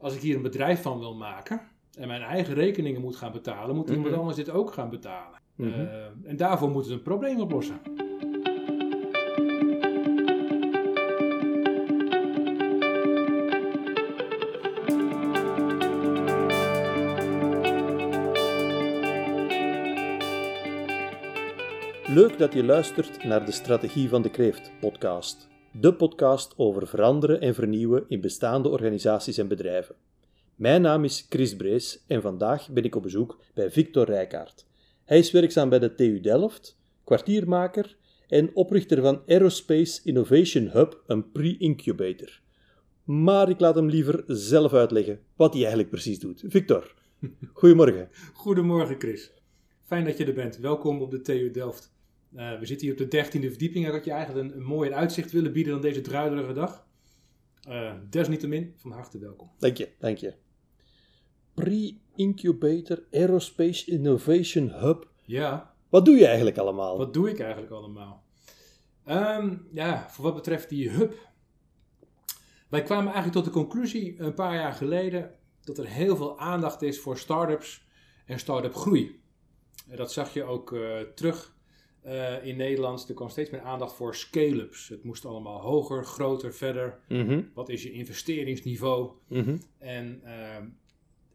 [0.00, 1.60] als ik hier een bedrijf van wil maken
[1.98, 4.18] en mijn eigen rekeningen moet gaan betalen, moet iemand Mhm.
[4.18, 5.38] anders dit ook gaan betalen.
[5.54, 5.68] Mhm.
[5.80, 7.80] Eh, en daarvoor moeten we een probleem oplossen.
[22.06, 25.48] Leuk dat je luistert naar de Strategie van de Kreeft podcast.
[25.72, 29.94] De podcast over veranderen en vernieuwen in bestaande organisaties en bedrijven.
[30.54, 34.66] Mijn naam is Chris Brees en vandaag ben ik op bezoek bij Victor Rijkaard.
[35.04, 37.96] Hij is werkzaam bij de TU Delft, kwartiermaker
[38.28, 42.40] en oprichter van Aerospace Innovation Hub, een pre-incubator.
[43.04, 46.44] Maar ik laat hem liever zelf uitleggen wat hij eigenlijk precies doet.
[46.46, 46.94] Victor,
[47.52, 48.08] goedemorgen.
[48.32, 49.32] Goedemorgen Chris.
[49.84, 50.58] Fijn dat je er bent.
[50.58, 51.92] Welkom op de TU Delft.
[52.34, 53.86] Eh, we zitten hier op de dertiende verdieping.
[53.86, 56.86] Ik had je eigenlijk een, een mooier uitzicht willen bieden dan deze druilerige dag.
[57.62, 59.50] Eh, desniettemin, van harte welkom.
[59.58, 60.34] Dank je, dank je.
[61.54, 65.08] Pre-incubator Aerospace Innovation Hub.
[65.24, 66.98] Ja, Wat doe je eigenlijk allemaal?
[66.98, 68.24] wat doe ik eigenlijk allemaal?
[69.04, 71.28] Ehm, ja, voor wat betreft die hub.
[72.68, 76.82] Wij kwamen eigenlijk tot de conclusie een paar jaar geleden dat er heel veel aandacht
[76.82, 77.86] is voor start-ups
[78.26, 79.20] en start-up groei.
[79.86, 81.56] Dat zag je ook eh, terug
[82.02, 83.08] eh, in Nederland.
[83.08, 84.88] Er kwam steeds meer aandacht voor scale-ups.
[84.88, 86.98] Het moest allemaal hoger, groter, verder.
[87.08, 89.10] Mhm, Wat is je investeringsniveau?
[89.28, 89.56] mhm.
[89.78, 90.64] En ehm,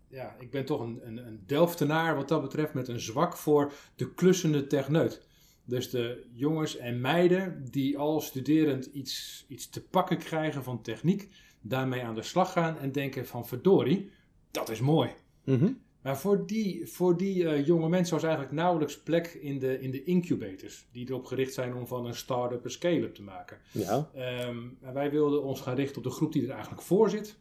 [0.08, 3.74] ja, ik ben toch een, een, een Delftenaar wat dat betreft met een zwak voor
[3.96, 5.28] de klussende techneut.
[5.66, 11.30] Dus de jongens en meiden die al studerend iets, iets te pakken krijgen van techniek,
[11.62, 14.10] daarmee aan de slag gaan en denken van verdorie,
[14.52, 15.10] dat is mooi.
[15.44, 15.72] Mhm.
[16.06, 19.92] Maar voor die, voor die eh, jonge mensen was eigenlijk nauwelijks plek in de, in
[19.92, 23.58] de incubators, die erop gericht zijn om van een start-up een scale-up te maken.
[23.72, 24.10] Ja.
[24.14, 27.38] Ehm, en wij wilden ons gaan richten op de groep die er eigenlijk voor zit.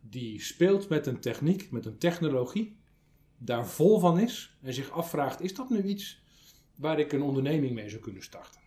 [0.00, 2.76] Die speelt met een techniek, met een technologie,
[3.38, 6.22] daar vol van is en zich afvraagt: is dat nu iets
[6.74, 8.60] waar ik een onderneming mee zou kunnen starten?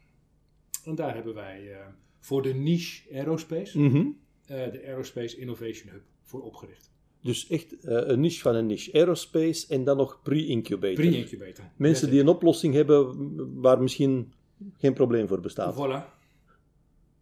[0.85, 1.85] En daar hebben wij eh,
[2.19, 3.97] voor de niche aerospace, Mhm.
[3.97, 6.90] eh, de Aerospace Innovation Hub, voor opgericht.
[7.21, 8.93] Dus echt eh, een niche van een niche.
[8.93, 11.05] Aerospace en dan nog pre-incubator.
[11.05, 11.65] Pre-incubator.
[11.75, 14.33] Mensen die een oplossing hebben waar misschien
[14.77, 15.75] geen probleem voor bestaat.
[15.75, 16.19] Voilà.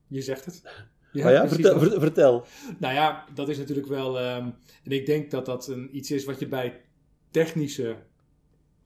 [0.08, 0.62] Je zegt het.
[1.14, 2.46] Ah ja, precies vertel, vertel.
[2.78, 4.20] Nou ja, dat is natuurlijk wel.
[4.20, 4.50] ehm,
[4.84, 6.82] en ik denk dat dat een, iets is wat je bij
[7.32, 7.96] technische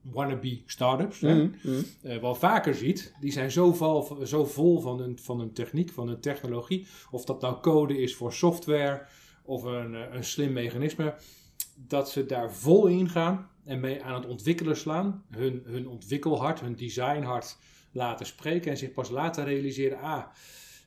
[0.02, 1.42] wannabe startups eh,
[2.22, 3.14] wel vaker ziet.
[3.20, 6.88] Die zijn zo vol, zo vol van, een, van een techniek, van een technologie.
[7.12, 9.06] Of dat nou code is voor software
[9.46, 11.14] of een, eh, een slim mechanisme.
[11.76, 15.24] Dat ze daar vol in gaan en mee aan het ontwikkelen slaan.
[15.30, 17.58] Hun, hun ontwikkelhart, hun designhart
[17.92, 18.72] laten spreken.
[18.72, 20.24] En zich pas later realiseren: ah,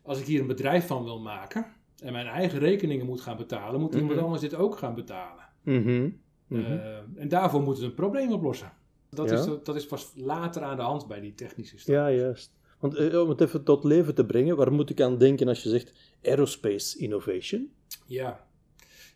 [0.02, 1.66] als ik hier een bedrijf van wil maken.
[2.02, 4.22] En mijn eigen rekeningen moet gaan betalen, moet iemand Mhm.
[4.24, 5.44] anders dit ook gaan betalen.
[5.62, 6.10] Mhm,
[6.46, 6.60] mhm.
[6.72, 8.72] Eh, en daarvoor moeten we een probleem oplossen.
[9.10, 9.38] Dat, Ja.
[9.38, 11.94] is, dat is pas later aan de hand bij die technische stap.
[11.94, 12.52] Ja, juist.
[12.78, 15.62] Want eh, om het even tot leven te brengen, waar moet ik aan denken als
[15.62, 15.92] je zegt
[16.22, 17.70] Aerospace Innovation?
[18.06, 18.45] Ja,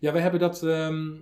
[0.01, 0.63] ja wij hebben dat.
[0.63, 1.13] ehm,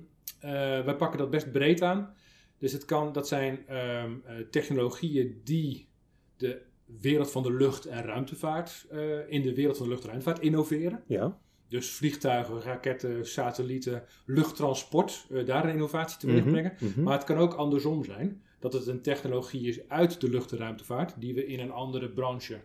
[0.40, 0.50] eh,
[0.84, 2.14] wij pakken dat best breed aan.
[2.58, 5.88] Dus het kan, dat zijn ehm, eh, technologieën die
[6.36, 6.62] de
[7.00, 10.40] wereld van de lucht- en ruimtevaart eh, in de wereld van de lucht- en ruimtevaart
[10.42, 11.02] innoveren.
[11.06, 11.38] Ja.
[11.68, 16.72] Dus vliegtuigen, raketten, satellieten, luchttransport, daar een innovatie teweeg Mhm, brengen.
[16.80, 17.02] mhm.
[17.02, 18.42] Maar het kan ook andersom zijn.
[18.60, 22.08] Dat het een technologie is uit de lucht- en ruimtevaart die we in een andere
[22.10, 22.60] branche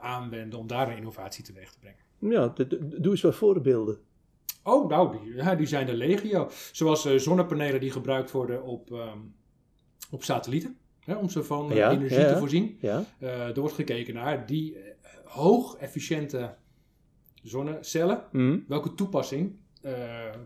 [0.00, 2.00] aanwenden om daar een innovatie teweeg te brengen.
[2.18, 2.54] Ja,
[3.00, 3.98] doe eens wat voorbeelden.
[4.62, 6.50] Oh, nou, die, ja, die zijn er legio.
[6.72, 9.18] Zoals eh, zonnepanelen die gebruikt worden op, ehm,
[10.10, 10.76] op satellieten.
[11.00, 12.78] Hè, om ze van eh, Ja, energie ja, te voorzien.
[12.80, 13.04] Ja.
[13.18, 14.76] Eh, er wordt gekeken naar die
[15.24, 16.54] hoog efficiënte
[17.42, 18.24] zonnecellen.
[18.32, 18.58] Mhm.
[18.68, 19.60] Welke toepassing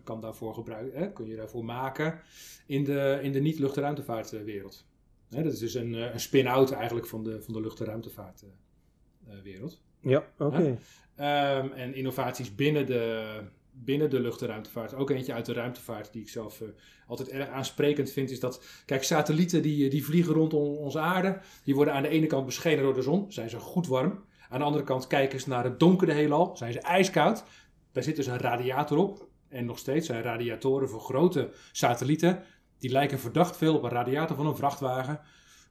[0.04, 2.20] kan, daarvoor gebruiken, hè, kun je daarvoor maken
[2.66, 4.86] in de, in de niet-lucht- en ruimtevaartwereld?
[5.28, 9.80] Hè, dat is dus een, een spin-out eigenlijk van de, van de lucht- en ruimtevaartwereld.
[10.00, 10.78] Ja, oké.
[11.14, 13.40] Ehm, en innovaties binnen de,
[13.84, 14.94] binnen de lucht- en ruimtevaart.
[14.94, 16.68] Ook eentje uit de ruimtevaart die ik zelf eh,
[17.06, 18.30] altijd erg aansprekend vind.
[18.30, 21.38] Is dat, kijk, satellieten die, die vliegen rondom onze aarde.
[21.64, 23.32] Die worden aan de ene kant beschenen door de zon.
[23.32, 24.24] Zijn ze goed warm.
[24.48, 26.56] Aan de andere kant kijken ze naar het donkere heelal.
[26.56, 27.44] Zijn ze ijskoud.
[27.92, 29.28] Daar zit dus een radiator op.
[29.48, 32.42] En nog steeds zijn radiatoren voor grote satellieten.
[32.78, 35.20] Die lijken verdacht veel op een radiator van een vrachtwagen.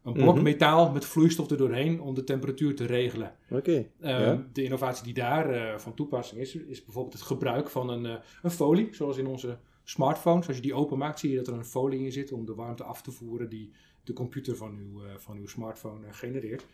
[0.06, 0.44] Een blok Mhm.
[0.44, 3.36] metaal met vloeistof er doorheen om de temperatuur te regelen.
[3.50, 3.88] Oké.
[4.00, 4.48] Ehm, Ja.
[4.54, 8.16] De innovatie die daar eh, van toepassing is, is bijvoorbeeld het gebruik van een, eh,
[8.42, 10.48] een folie, zoals in onze smartphones.
[10.48, 12.84] Als je die openmaakt, zie je dat er een folie in zit om de warmte
[12.84, 13.72] af te voeren die
[14.04, 16.66] de computer van uw, eh, van uw smartphone genereert.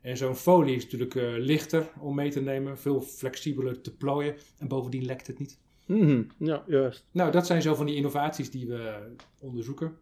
[0.00, 4.68] En zo'n folie is natuurlijk lichter om mee te nemen, veel flexibeler te plooien en
[4.68, 5.58] bovendien lekt het niet.
[5.86, 6.22] Mhm.
[6.38, 7.06] Ja, juist.
[7.10, 9.96] Nou, dat zijn zo van die innovaties die we onderzoeken.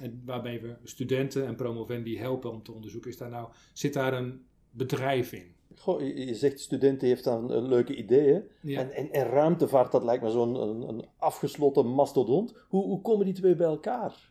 [0.00, 3.10] En waarbij we studenten en promovendi helpen om te onderzoeken.
[3.10, 5.54] Is daar nou, zit daar een bedrijf in?
[5.76, 8.42] Goh, je, zegt studenten heeft dan een leuke ideeën.
[8.62, 8.80] Ja.
[8.80, 12.54] En, en, en ruimtevaart, dat lijkt me zo'n een, een afgesloten mastodont.
[12.68, 14.30] Hoe, hoe komen die twee bij elkaar?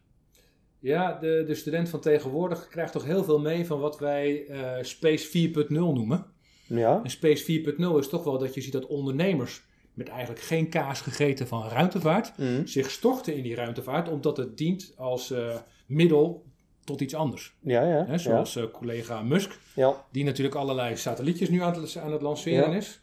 [0.80, 4.84] Ja, de, de student van tegenwoordig krijgt toch heel veel mee van wat wij eh,
[4.84, 6.26] Space 4.0 noemen.
[6.68, 7.04] Ja.
[7.04, 9.68] En Space 4.0 is toch wel dat je ziet dat ondernemers
[10.00, 12.66] met eigenlijk geen kaas gegeten van ruimtevaart Mhm.
[12.66, 15.56] zich storten in die ruimtevaart omdat het dient als eh,
[15.86, 16.46] middel
[16.84, 17.54] tot iets anders.
[17.60, 18.18] Ja, ja.
[18.18, 20.06] Zoals eh, collega Musk, Ja.
[20.12, 22.78] die natuurlijk allerlei satellietjes nu aan het, aan het lanceren Ja.
[22.78, 23.00] is.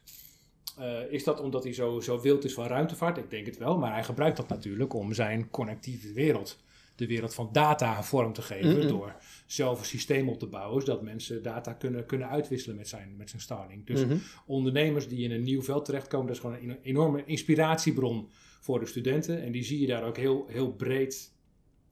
[0.79, 3.17] Eh, is dat omdat hij zo, zo wild is van ruimtevaart?
[3.17, 6.57] Ik denk het wel, maar hij gebruikt dat natuurlijk om zijn connectieve wereld,
[6.97, 8.89] de wereld van data, vorm te geven.
[8.89, 9.17] Door
[9.47, 13.31] zelf een systeem op te bouwen, zodat mensen data kunnen, kunnen uitwisselen met zijn, met
[13.31, 13.87] zijn Starlink.
[13.87, 14.17] Dus Mhm.
[14.47, 18.29] ondernemers die in een nieuw veld terechtkomen, dat is gewoon een enorme inspiratiebron
[18.61, 19.43] voor de studenten.
[19.43, 21.35] En die zie je daar ook heel, heel breed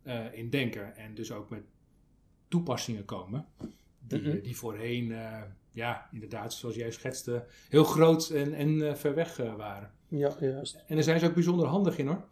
[0.02, 0.96] eh, in denken.
[0.96, 1.62] En dus ook met
[2.48, 3.46] toepassingen komen,
[3.98, 5.42] die, die voorheen, eh,
[5.72, 9.90] ja, inderdaad, zoals jij schetste, heel groot en, en eh, ver weg waren.
[10.08, 10.74] Ja, juist.
[10.86, 12.24] En daar zijn ze ook bijzonder handig in hoor.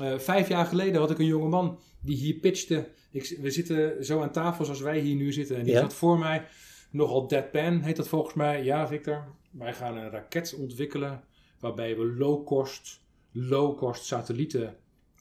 [0.00, 2.88] Eh, vijf jaar geleden had ik een jonge man die hier pitchte.
[3.10, 5.56] Ik, we zitten zo aan tafel zoals wij hier nu zitten.
[5.56, 5.80] En die Ja.
[5.80, 6.44] zat voor mij,
[6.90, 8.64] nogal deadpan heet dat volgens mij.
[8.64, 11.24] Ja, Victor, wij gaan een raket ontwikkelen
[11.60, 13.00] waarbij we low-cost,
[13.32, 14.76] low-cost satellieten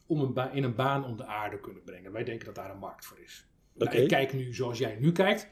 [0.05, 2.11] om een ba- in een baan om de aarde kunnen brengen.
[2.11, 3.45] Wij denken dat daar een markt voor is.
[3.73, 5.47] Nou, ik kijk nu zoals jij nu kijkt.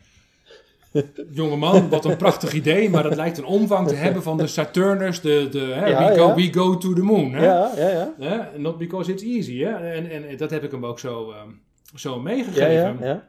[1.31, 5.21] Jongeman, wat een prachtig idee, maar dat lijkt een omvang te hebben van de Saturnus,
[5.21, 6.35] de, de, hè, Ja, we, go, ja.
[6.35, 7.33] we go to the moon.
[7.33, 7.45] Hè?
[7.45, 8.13] Ja, ja, ja.
[8.19, 8.59] Hè?
[8.59, 9.59] Not because it's easy.
[9.59, 9.91] Hè?
[9.91, 11.49] En, en dat heb ik hem ook zo, ehm,
[11.95, 12.97] zo meegegeven.
[12.99, 13.27] ja, ja.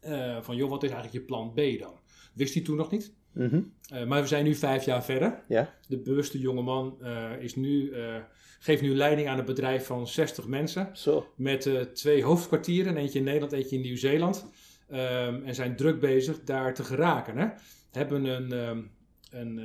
[0.00, 1.92] Eh, van joh, wat is eigenlijk je plan B dan?
[2.34, 3.12] Wist hij toen nog niet.
[3.32, 3.60] Mhm.
[3.88, 5.42] Eh, maar we zijn nu vijf jaar verder.
[5.48, 5.74] Ja.
[5.88, 7.92] De bewuste jongeman eh is nu,
[8.58, 10.88] geeft nu leiding aan een bedrijf van 60 mensen.
[10.92, 11.26] Zo.
[11.36, 12.96] Met twee hoofdkwartieren.
[12.96, 14.46] Eentje in Nederland, eentje in Nieuw-Zeeland.
[14.88, 17.36] Ehm, en zijn druk bezig daar te geraken.
[17.36, 17.46] Hè?
[17.90, 18.82] Hebben een, ehm,
[19.30, 19.64] een, eh,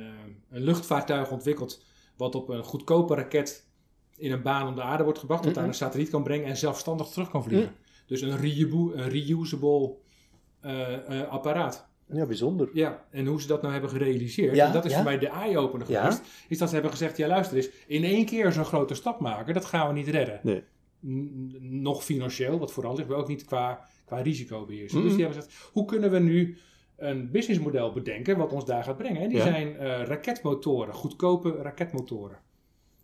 [0.50, 1.84] een luchtvaartuig ontwikkeld.
[2.16, 3.68] Wat op een goedkope raket
[4.16, 5.44] in een baan om de aarde wordt gebracht.
[5.44, 7.72] Dat daar een satelliet kan brengen en zelfstandig terug kan vliegen.
[8.06, 9.94] Dus een, een reusable
[10.60, 11.88] eh, eh, apparaat.
[12.12, 12.70] Ja, bijzonder.
[12.72, 14.96] Ja, en hoe ze dat nou hebben gerealiseerd, Ja, en dat is ja.
[14.96, 16.00] voor mij de eye-opener Ja.
[16.00, 19.20] geweest, is dat ze hebben gezegd, ja luister eens, in één keer zo'n grote stap
[19.20, 20.40] maken, dat gaan we niet redden.
[20.42, 20.62] Nee.
[21.60, 25.00] Nog financieel, wat vooral ligt, maar ook niet qua, qua risicobeheersing.
[25.00, 25.02] Mhm.
[25.08, 26.58] Dus die hebben gezegd, hoe kunnen we nu
[26.96, 29.22] een businessmodel bedenken wat ons daar gaat brengen?
[29.22, 29.44] En die Ja.
[29.44, 32.38] zijn eh, raketmotoren, goedkope raketmotoren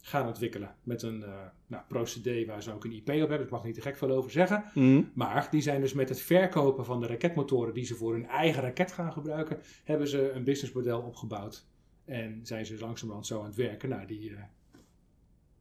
[0.00, 0.75] gaan ontwikkelen.
[0.82, 1.31] Met een eh,
[1.67, 3.97] nou, procedé waar ze ook een IP op hebben, ik mag er niet te gek
[3.97, 4.64] veel over zeggen.
[4.75, 5.03] Mhm.
[5.14, 8.62] Maar die zijn dus met het verkopen van de raketmotoren die ze voor hun eigen
[8.62, 11.67] raket gaan gebruiken, hebben ze een businessmodel opgebouwd.
[12.05, 14.43] En zijn ze langzamerhand zo aan het werken naar die, eh,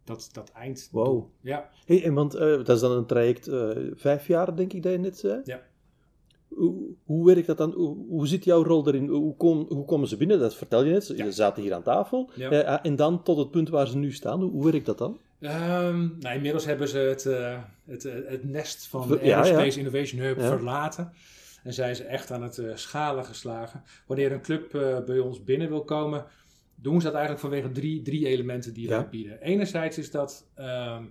[0.05, 0.89] dat, dat eind.
[0.91, 1.23] Wow.
[1.41, 4.83] Ja, Hey, en want eh, dat is dan een traject eh, vijf jaar, denk ik
[4.83, 5.41] dat je net zei.
[5.43, 5.61] Ja.
[6.47, 6.73] Hoe,
[7.05, 7.71] hoe werkt dat dan?
[7.71, 9.07] Hoe, hoe zit jouw rol erin?
[9.07, 10.39] Hoe, kom, hoe komen ze binnen?
[10.39, 11.03] Dat vertel je net.
[11.05, 11.31] Ze Ja.
[11.31, 12.29] zaten hier aan tafel.
[12.35, 12.49] Ja.
[12.51, 14.41] Eh, en dan tot het punt waar ze nu staan.
[14.41, 15.19] Hoe, hoe werkt dat dan?
[15.39, 17.23] Ehm, nou, inmiddels hebben ze het,
[17.85, 19.35] het, het nest van de ja.
[19.41, 21.11] Aerospace Innovation Hub verlaten.
[21.63, 23.83] En zijn ze echt aan het schalen geslagen.
[24.07, 24.71] Wanneer een club
[25.05, 26.25] bij ons binnen wil komen,
[26.75, 28.89] doen ze dat eigenlijk vanwege drie, drie elementen die Ja.
[28.89, 29.41] wij bieden.
[29.41, 31.03] Enerzijds is dat, ehm,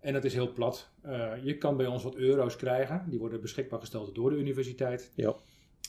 [0.00, 3.04] en dat is heel plat, eh, je kan bij ons wat euro's krijgen.
[3.08, 5.12] Die worden beschikbaar gesteld door de universiteit.
[5.14, 5.34] Ja.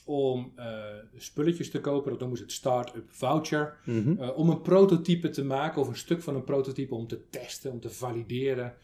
[0.06, 0.84] Om eh,
[1.16, 3.78] spulletjes te kopen, dat noemen ze het Start-up Voucher.
[3.86, 4.22] Mhm.
[4.22, 7.72] Eh, om een prototype te maken of een stuk van een prototype om te testen,
[7.72, 8.76] om te valideren.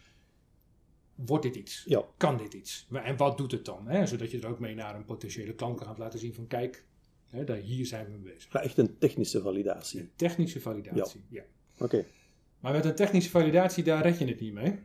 [1.16, 1.84] Wordt dit iets?
[1.88, 2.04] Ja.
[2.18, 2.88] Kan dit iets?
[2.92, 3.88] En wat doet het dan?
[3.88, 4.06] Hè?
[4.06, 6.86] Zodat je er ook mee naar een potentiële klant kan gaan laten zien van kijk,
[7.46, 8.54] daar, hier zijn we mee bezig.
[8.54, 10.00] Maar echt een technische validatie.
[10.00, 11.24] Een technische validatie.
[11.30, 11.44] Ja.
[11.78, 12.06] Oké.
[12.60, 14.80] Maar met een technische validatie, daar red je het niet mee.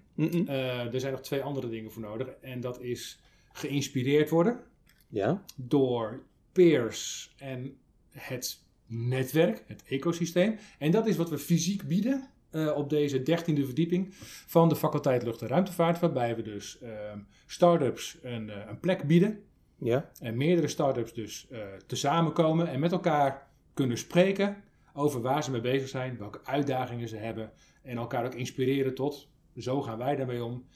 [0.46, 2.28] Eh, er zijn nog twee andere dingen voor nodig.
[2.40, 3.20] En dat is
[3.52, 4.60] geïnspireerd worden
[5.08, 5.42] Ja.
[5.56, 6.22] door
[6.52, 7.76] peers en
[8.10, 10.58] het netwerk, het ecosysteem.
[10.78, 14.06] En dat is wat we fysiek bieden eh, op deze dertiende verdieping
[14.46, 15.98] van de faculteit Lucht- en Ruimtevaart.
[16.00, 19.44] Waarbij we dus ehm start-ups een, eh, een plek bieden.
[19.78, 20.10] Ja.
[20.20, 25.50] En meerdere start-ups dus eh tezamen komen en met elkaar kunnen spreken over waar ze
[25.50, 27.52] mee bezig zijn, welke uitdagingen ze hebben.
[27.82, 30.66] En elkaar ook inspireren tot, zo gaan wij daarmee om.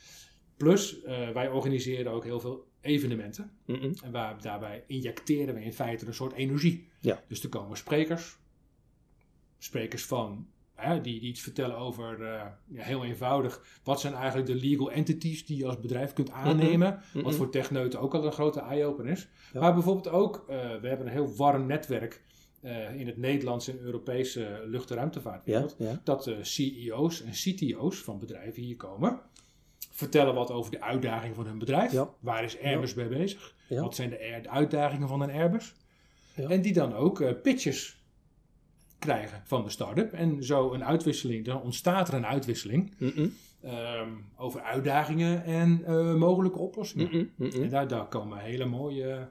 [0.57, 3.59] Plus, eh, wij organiseren ook heel veel evenementen.
[3.67, 3.93] Mhm.
[4.03, 6.89] En waar, daarbij injecteren we in feite een soort energie.
[7.01, 7.25] Ja.
[7.29, 8.39] Dus er komen sprekers.
[9.59, 10.49] Sprekers van,
[10.81, 14.91] hè, die, die iets vertellen over, eh, ja, heel eenvoudig, wat zijn eigenlijk de legal
[14.91, 17.01] entities die je als bedrijf kunt aannemen.
[17.13, 17.25] Mhm.
[17.25, 19.29] Wat voor techneuten ook al een grote eye-opener is.
[19.53, 19.61] Ja.
[19.61, 22.23] Maar bijvoorbeeld ook, eh, we hebben een heel warm netwerk
[22.61, 26.01] eh, in het Nederlandse en Europese lucht- en ruimtevaartwereld, ja.
[26.05, 29.21] dat CEO's en CTO's van bedrijven hier komen,
[29.91, 32.05] vertellen wat over de uitdagingen van hun bedrijf.
[32.21, 33.55] Waar is Airbus mee bezig?
[33.69, 35.75] Wat zijn de, de uitdagingen van een Airbus?
[36.35, 38.00] En die dan ook pitches
[39.01, 40.13] krijgen van de start-up.
[40.13, 42.95] En zo een uitwisseling, dan ontstaat er een uitwisseling
[43.61, 47.33] ehm, over uitdagingen en eh, mogelijke oplossingen.
[47.39, 49.29] En daar, daar komen hele mooie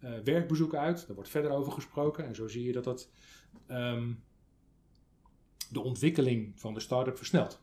[0.00, 1.06] eh, werkbezoeken uit.
[1.06, 2.26] Daar wordt verder over gesproken.
[2.26, 3.10] En zo zie je dat dat
[3.66, 4.12] ehm,
[5.70, 7.62] de ontwikkeling van de start-up versnelt.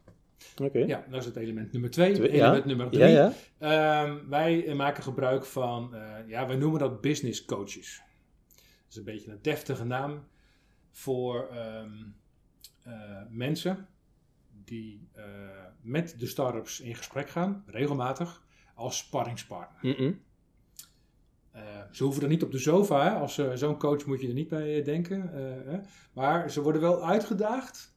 [0.62, 0.80] Oké.
[0.80, 2.14] Ja, dat is het element nummer twee.
[2.14, 2.68] Twee, element ja.
[2.68, 3.08] nummer drie.
[3.08, 3.34] ja.
[3.58, 5.96] Ehm, wij eh, maken gebruik van,
[6.28, 8.02] ja, wij noemen dat business coaches.
[8.56, 10.24] Dat is een beetje een deftige naam
[10.92, 11.92] voor ehm,
[12.84, 13.88] eh, mensen
[14.66, 15.24] die eh,
[15.82, 18.44] met de start-ups in gesprek gaan, regelmatig,
[18.76, 20.16] als sparringspartner.
[21.52, 23.10] Eh, ze hoeven er niet op de sofa, hè?
[23.20, 25.34] als zo'n coach moet je er niet bij denken.
[25.34, 25.80] eh, hè?
[26.14, 27.94] Maar ze worden wel uitgedaagd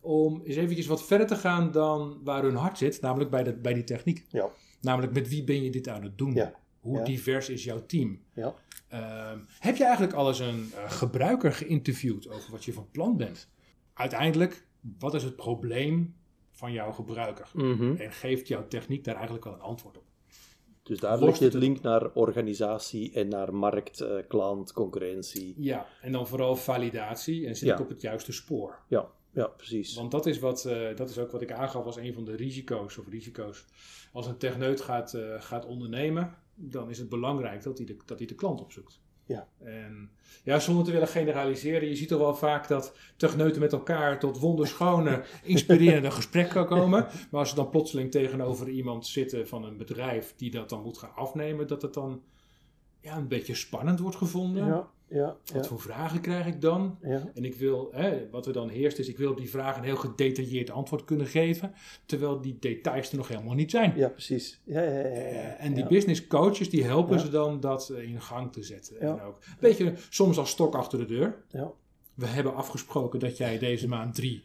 [0.00, 3.52] om eens eventjes wat verder te gaan dan waar hun hart zit, namelijk bij, de,
[3.54, 4.24] bij die techniek.
[4.28, 4.48] Ja.
[4.80, 6.34] Namelijk met wie ben je dit aan het doen?
[6.34, 6.54] Ja.
[6.80, 7.04] Hoe Ja.
[7.04, 8.20] divers is jouw team?
[8.32, 8.54] Ja.
[8.94, 13.16] Ehm, heb je eigenlijk al eens een eh, gebruiker geïnterviewd over wat je van plan
[13.16, 13.50] bent?
[13.94, 14.66] Uiteindelijk,
[14.98, 16.16] wat is het probleem
[16.50, 17.50] van jouw gebruiker?
[17.54, 17.94] Mhm.
[17.96, 20.04] En geeft jouw techniek daar eigenlijk wel een antwoord op?
[20.82, 25.54] Dus daar leg je het link naar organisatie en naar markt, eh, klant, concurrentie.
[25.58, 27.74] Ja, en dan vooral validatie en zit Ja.
[27.74, 28.78] ik op het juiste spoor.
[28.88, 29.94] Ja, ja precies.
[29.94, 32.36] Want dat is, wat, eh, dat is ook wat ik aangaf als een van de
[32.36, 33.64] risico's of risico's.
[34.12, 38.18] Als een techneut gaat, eh, gaat ondernemen, dan is het belangrijk dat hij de, dat
[38.18, 39.00] hij de klant opzoekt.
[39.26, 39.48] Ja.
[39.58, 40.10] En
[40.44, 44.38] ja, zonder te willen generaliseren, je ziet toch wel vaak dat techneuten met elkaar tot
[44.38, 47.06] wonderschone, inspirerende gesprekken komen.
[47.30, 50.98] Maar als ze dan plotseling tegenover iemand zitten van een bedrijf die dat dan moet
[50.98, 52.22] gaan afnemen, dat het dan
[53.00, 54.66] ja, een beetje spannend wordt gevonden.
[54.66, 55.54] Ja, ja, ja.
[55.54, 56.98] Wat voor vragen krijg ik dan?
[57.02, 57.30] ja.
[57.34, 59.82] En ik wil, hè, wat er dan heerst is, ik wil op die vraag een
[59.84, 61.72] heel gedetailleerd antwoord kunnen geven,
[62.06, 63.92] terwijl die details er nog helemaal niet zijn.
[63.96, 64.60] Ja, precies.
[64.64, 65.02] Ja, ja, ja.
[65.02, 65.88] Eh, en die Ja.
[65.88, 67.22] business coaches, die helpen Ja.
[67.22, 68.96] ze dan dat eh, in gang te zetten.
[69.00, 69.16] Ja.
[69.18, 71.44] En ook, een beetje soms als stok achter de deur.
[71.48, 71.72] Ja.
[72.14, 74.42] We hebben afgesproken dat jij deze maand drie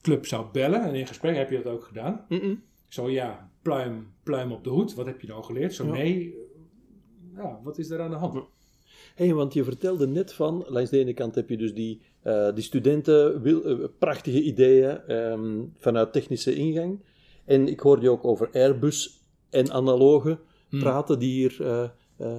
[0.00, 0.82] clubs zou bellen.
[0.82, 2.26] En in gesprek heb je dat ook gedaan.
[2.88, 4.94] Zo ja, pluim, pluim op de hoed.
[4.94, 5.74] Wat heb je nou geleerd?
[5.74, 5.92] Zo Ja.
[5.92, 6.34] nee,
[7.36, 8.44] ja, wat is er aan de hand?
[9.14, 12.54] Hey, want je vertelde net van, langs de ene kant heb je dus die, eh,
[12.54, 17.00] die studenten, wil, eh, prachtige ideeën ehm, vanuit technische ingang.
[17.44, 20.38] En ik hoorde je ook over Airbus en analogen
[20.68, 20.80] Hmm.
[20.80, 21.56] praten die hier...
[22.16, 22.34] eh,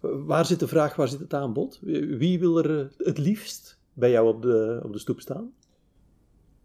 [0.00, 1.78] waar zit de vraag, waar zit het aanbod?
[2.18, 5.52] Wie wil er het liefst bij jou op de, op de stoep staan?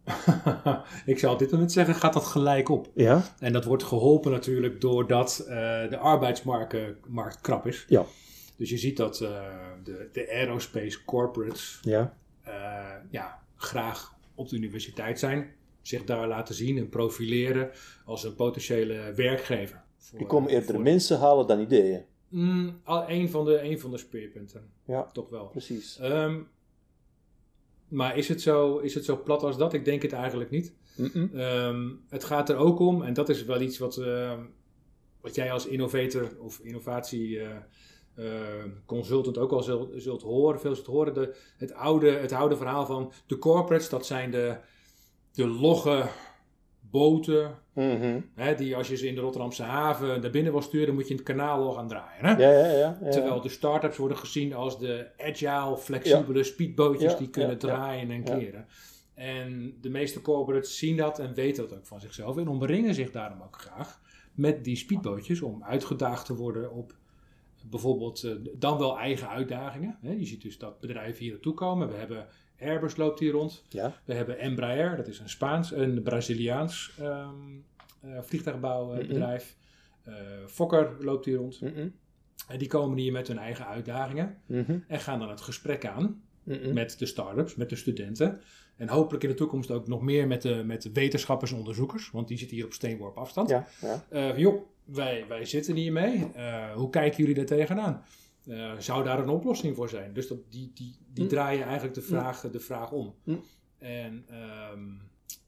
[1.05, 2.89] ik zou op dit moment zeggen, gaat dat gelijk op.
[2.96, 5.43] Ja, En dat wordt geholpen natuurlijk doordat
[5.89, 6.77] de arbeidsmarkt
[7.08, 7.86] markt krap is.
[7.88, 8.05] Ja.
[8.57, 9.48] Dus je ziet dat eh,
[9.83, 15.51] de, de aerospace corporates ja, eh, ja, graag op de universiteit zijn.
[15.81, 17.72] Zich daar laten zien en profileren
[18.05, 19.81] als een potentiële werkgever.
[19.98, 22.01] Voor- ik kom eerder voor- mensen halen dan ideeën.
[22.27, 25.48] Mm, al een, van de, een van de speerpunten, Ja, toch wel.
[25.48, 25.98] precies.
[26.00, 26.39] Ehm,
[27.88, 29.74] maar is het, zo, is het zo plat als dat?
[29.74, 30.74] Ik denk het eigenlijk niet.
[31.33, 34.39] Ehm, het gaat er ook om, en dat is wel iets wat, ehm,
[35.22, 37.57] wat jij als innovator of innovatie eh,
[38.86, 41.13] consultant ook al zult, zult horen, veel zult horen.
[41.13, 44.55] De, het, oude, het oude verhaal van de corporates, dat zijn de,
[45.32, 46.10] de logge
[46.93, 47.60] boten.
[47.74, 48.20] Mhm.
[48.36, 51.10] Hè, die als je ze in de Rotterdamse haven naar binnen wil sturen, moet je
[51.10, 52.25] in het kanaal al gaan draaien.
[52.25, 52.32] Hè?
[52.32, 52.98] Ja, ja, ja.
[53.01, 53.10] ja.
[53.10, 58.65] Terwijl de start-ups worden gezien als de agile, flexibele speedbootjes die kunnen draaien en keren.
[59.13, 62.38] En de meeste corporates zien dat en weten dat ook van zichzelf.
[62.38, 64.01] En omringen zich daarom ook graag
[64.34, 66.93] met die speedbootjes om uitgedaagd te worden op
[67.70, 69.98] bijvoorbeeld eh, dan wel eigen uitdagingen.
[70.01, 71.88] Hè, Je ziet dus dat bedrijven hier naartoe komen.
[71.89, 72.27] We hebben
[72.60, 73.63] Airbus loopt hier rond.
[73.70, 77.29] Ja, We hebben Embraer, dat is een Spaans, een Braziliaans ehm,
[78.01, 79.55] eh, vliegtuigbouwbedrijf.
[80.03, 80.13] Eh,
[80.48, 81.62] Fokker loopt hier rond.
[81.62, 81.88] Mhm.
[82.48, 84.77] En die komen hier met hun eigen uitdagingen Mhm.
[84.88, 86.74] en gaan dan het gesprek aan Mhm.
[86.74, 88.41] met de start-ups, met de studenten.
[88.77, 92.27] En hopelijk in de toekomst ook nog meer met de, met wetenschappers en onderzoekers, want
[92.27, 93.50] die zitten hier op steenworp afstand.
[93.50, 93.67] Ja,
[94.12, 94.38] ja.
[94.38, 96.31] Joh, wij, wij zitten hiermee.
[96.33, 98.03] Eh hoe kijken jullie daar tegenaan?
[98.47, 100.13] Eh, zou daar een oplossing voor zijn?
[100.13, 101.29] Dus dat, die, die, die Hm.
[101.29, 103.15] draaien eigenlijk de vraag, de vraag om.
[103.23, 103.35] Hm.
[103.77, 104.89] En ehm,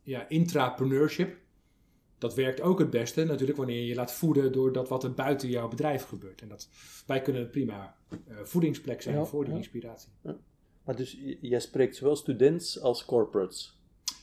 [0.04, 1.38] ja, intrapreneurship,
[2.18, 5.13] dat werkt ook het beste natuurlijk wanneer je je laat voeden door dat wat er
[5.13, 6.42] buiten jouw bedrijf gebeurt.
[6.42, 6.70] En dat,
[7.06, 9.60] wij kunnen een prima eh, voedingsplek zijn Ja, voor die ja.
[9.60, 10.10] inspiratie.
[10.84, 13.80] Maar dus jij spreekt zowel students als corporates?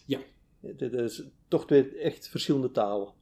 [0.07, 0.19] Ja.
[0.61, 3.12] Dit is toch twee echt verschillende talen?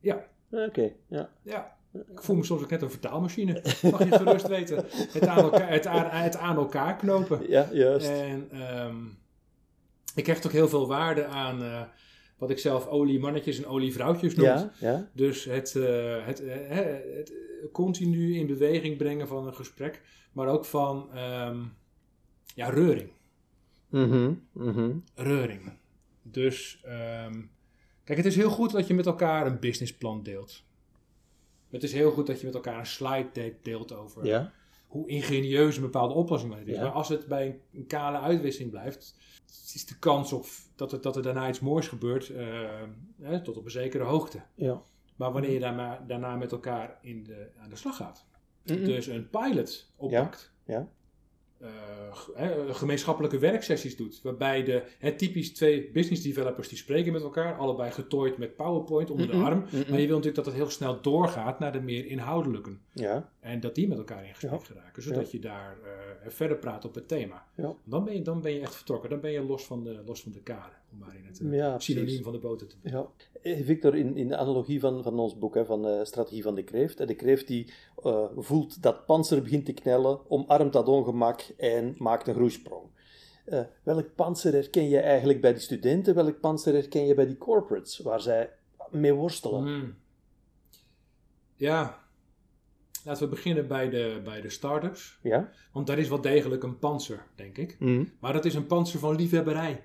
[0.00, 1.30] Ja, Oké, ja.
[1.42, 1.78] ja.
[1.92, 3.62] Ik voel me soms ook net een vertaalmachine.
[3.82, 4.84] Mag je gerust weten.
[4.90, 7.48] Het aan elkaar, het aan, het aan elkaar knopen.
[7.48, 8.08] Ja, juist.
[8.08, 8.96] En ehm,
[10.14, 11.82] ik hecht ook heel veel waarde aan eh,
[12.38, 14.46] wat ik zelf oliemannetjes en olievrouwtjes noem.
[14.46, 15.10] ja, ja.
[15.12, 16.78] Dus het, eh, het, eh,
[17.16, 17.32] het
[17.72, 20.02] continu in beweging brengen van een gesprek,
[20.32, 21.58] maar ook van ehm,
[22.54, 23.10] ja, reuring.
[23.88, 24.32] Mhm.
[25.14, 25.72] Reuring.
[26.22, 27.42] Dus ehm,
[28.04, 30.62] kijk, het is heel goed dat je met elkaar een businessplan deelt.
[31.68, 34.52] Het is heel goed dat je met elkaar een slide deck deelt over Ja,
[34.86, 36.76] hoe ingenieus een bepaalde oplossing is.
[36.76, 36.82] Ja.
[36.82, 39.16] Maar als het bij een, kale uitwisseling blijft,
[39.74, 43.64] is de kans op dat er, dat er daarna iets moois gebeurt eh, tot op
[43.64, 44.42] een zekere hoogte.
[44.54, 44.82] ja.
[45.16, 48.26] Maar wanneer je daarna, daarna met elkaar in de, aan de slag gaat,
[48.62, 50.88] dus een pilot oppakt, ja.
[51.60, 51.68] Eh,
[52.34, 57.54] hè, gemeenschappelijke werksessies doet, waarbij de hè, typisch twee business developers die spreken met elkaar,
[57.54, 59.90] allebei getooid met PowerPoint onder Mhm, de arm, mhm.
[59.90, 62.70] maar je wil natuurlijk dat het heel snel doorgaat naar de meer inhoudelijke.
[62.92, 64.66] Ja, En dat die met elkaar in gesprek Ja.
[64.66, 67.46] geraken, zodat je daar eh, verder praat op het thema.
[67.54, 67.74] Ja.
[67.84, 70.22] Dan, ben je, dan ben je echt vertrokken, dan ben je los van de, los
[70.22, 73.06] van de kade, om maar in het eh, ja synoniem van de boter te Ja.
[73.42, 76.54] Eh, Victor, in, in de analogie van, van ons boek, hè, van eh, Strategie van
[76.54, 76.98] de Kreeft.
[76.98, 81.94] hè, De kreeft die eh, voelt dat panzer begint te knellen, omarmt dat ongemak en
[81.98, 82.84] maakt een groeisprong.
[83.44, 86.14] Eh, welk panzer herken je eigenlijk bij die studenten?
[86.14, 88.50] Welk panzer herken je bij die corporates, waar zij
[88.90, 89.62] mee worstelen?
[89.62, 89.94] Hmm.
[91.56, 91.99] Ja,
[93.04, 95.18] laten we beginnen bij de, bij de start-ups.
[95.22, 95.50] Ja?
[95.72, 97.76] Want daar is wel degelijk een panzer, denk ik.
[97.78, 98.04] Mhm.
[98.20, 99.82] Maar dat is een panzer van liefhebberij.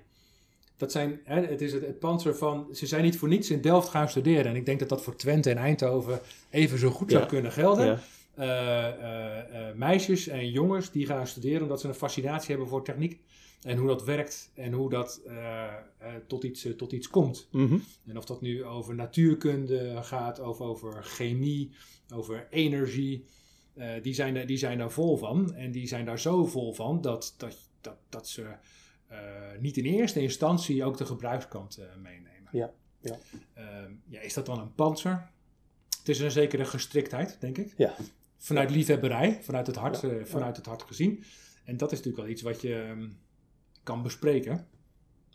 [0.76, 3.60] Dat zijn, hè, het is het, het panzer van, ze zijn niet voor niets in
[3.60, 4.46] Delft gaan studeren.
[4.46, 6.20] En ik denk dat dat voor Twente en Eindhoven
[6.50, 7.86] even zo goed zou kunnen gelden.
[7.86, 8.00] Ja.
[8.36, 12.84] Eh, eh, eh, meisjes en jongens die gaan studeren omdat ze een fascinatie hebben voor
[12.84, 13.20] techniek.
[13.66, 17.48] En hoe dat werkt en hoe dat eh, eh, tot, iets, eh, tot iets komt.
[17.50, 17.78] Mhm.
[18.06, 21.70] En of dat nu over natuurkunde gaat, of over chemie,
[22.14, 23.24] over energie.
[24.02, 25.54] die, zijn, er- die zijn daar vol van.
[25.54, 28.46] En die zijn daar zo vol van dat, dat, dat, dat ze
[29.60, 32.48] niet in eerste instantie ook de gebruikskant meenemen.
[32.52, 33.18] Ja, ja.
[33.54, 35.30] Ehm, ja, is dat dan een panzer?
[35.98, 37.74] Het is een zekere gestriktheid, denk ik.
[37.76, 37.94] Ja.
[38.36, 41.24] Vanuit liefhebberij, vanuit het hart, Ja, vanuit het hart gezien.
[41.64, 43.08] En dat is natuurlijk wel iets wat je ehm,
[43.86, 44.66] kan bespreken.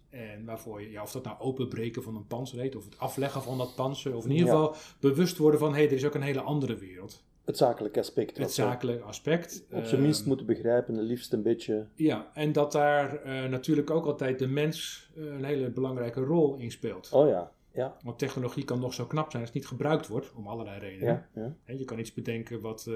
[0.10, 3.42] En waarvoor je, ja, of dat nou openbreken van een panzer heet, of het afleggen
[3.42, 4.52] van dat panzer, of in ieder Ja.
[4.52, 7.24] geval bewust worden van, hé, hey, er is ook een hele andere wereld.
[7.46, 8.38] Het zakelijke aspect.
[8.38, 9.64] Het we zakelijke aspect.
[9.72, 11.88] Op zijn minst ehm, moeten begrijpen, en liefst een beetje.
[11.96, 16.56] Ja, en dat daar eh, natuurlijk ook altijd de mens eh, een hele belangrijke rol
[16.56, 17.10] in speelt.
[17.12, 20.32] Oh ja, ja, Want technologie kan nog zo knap zijn als het niet gebruikt wordt,
[20.34, 21.28] om allerlei redenen.
[21.34, 22.94] ja, Je kan iets bedenken wat eh,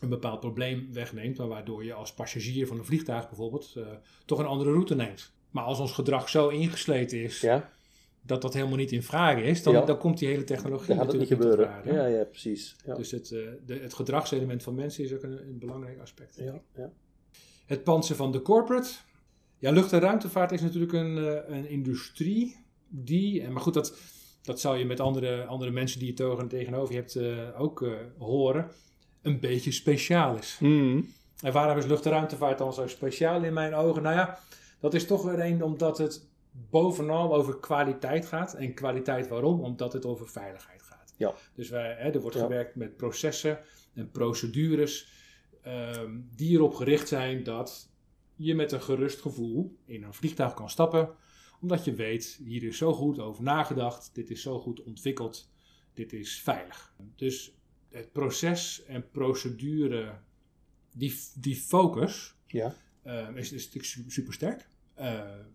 [0.00, 3.86] een bepaald probleem wegneemt, maar waardoor je als passagier van een vliegtuig bijvoorbeeld eh,
[4.24, 5.32] toch een andere route neemt.
[5.50, 7.70] Maar als ons gedrag zo ingesleten is ja.
[8.22, 9.84] dat dat helemaal niet in vraag is, dan, Ja.
[9.84, 11.68] dan komt die hele technologie gaat niet natuurlijk tot gebeuren.
[11.68, 11.92] waarde.
[11.92, 12.76] Ja, ja, precies.
[12.86, 12.94] Ja.
[12.94, 16.36] Dus het, eh, de, het gedragselement van mensen is ook een, een belangrijk aspect.
[16.36, 16.92] ja, ja.
[17.66, 18.90] Het panzer van de corporate.
[19.58, 22.56] Ja, lucht- en ruimtevaart is natuurlijk een, eh, een industrie
[22.88, 23.98] die, en maar goed, dat,
[24.42, 27.86] dat zou je met andere, andere mensen die je tegen- tegenover je hebt ook
[28.18, 28.70] horen,
[29.22, 30.56] een beetje speciaal is.
[30.60, 31.00] Mhm.
[31.40, 34.02] En waarom is lucht- en ruimtevaart dan zo speciaal in mijn ogen?
[34.02, 34.38] Nou ja,
[34.80, 36.28] dat is toch weer een omdat het
[36.70, 38.54] bovenal over kwaliteit gaat.
[38.54, 39.60] En kwaliteit waarom?
[39.60, 41.14] Omdat het over veiligheid gaat.
[41.16, 41.34] Ja.
[41.54, 42.42] Dus wij, hè, er wordt Ja.
[42.42, 43.58] gewerkt met processen
[43.94, 45.18] en procedures
[45.62, 47.88] ehm, die erop gericht zijn dat
[48.36, 51.10] je met een gerust gevoel in een vliegtuig kan stappen.
[51.60, 55.50] Omdat je weet, hier is zo goed over nagedacht, dit is zo goed ontwikkeld,
[55.94, 56.94] dit is veilig.
[57.16, 57.54] Dus
[57.90, 60.12] het proces en procedure,
[60.92, 62.74] die, die focus, ja.
[63.02, 64.68] eh, is, is natuurlijk super sterk.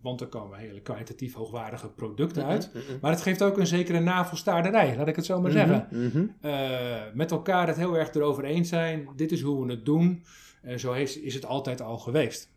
[0.02, 2.72] want er komen hele kwalitatief hoogwaardige producten uit.
[3.02, 5.88] Maar het geeft ook een zekere navelstaarderij, laat ik het zo maar zeggen.
[5.92, 6.28] Mhm, mhm.
[6.42, 9.10] Eh, met elkaar het heel erg erover eens zijn.
[9.16, 10.24] Dit is hoe we het doen.
[10.62, 12.54] En zo is, is het altijd al geweest.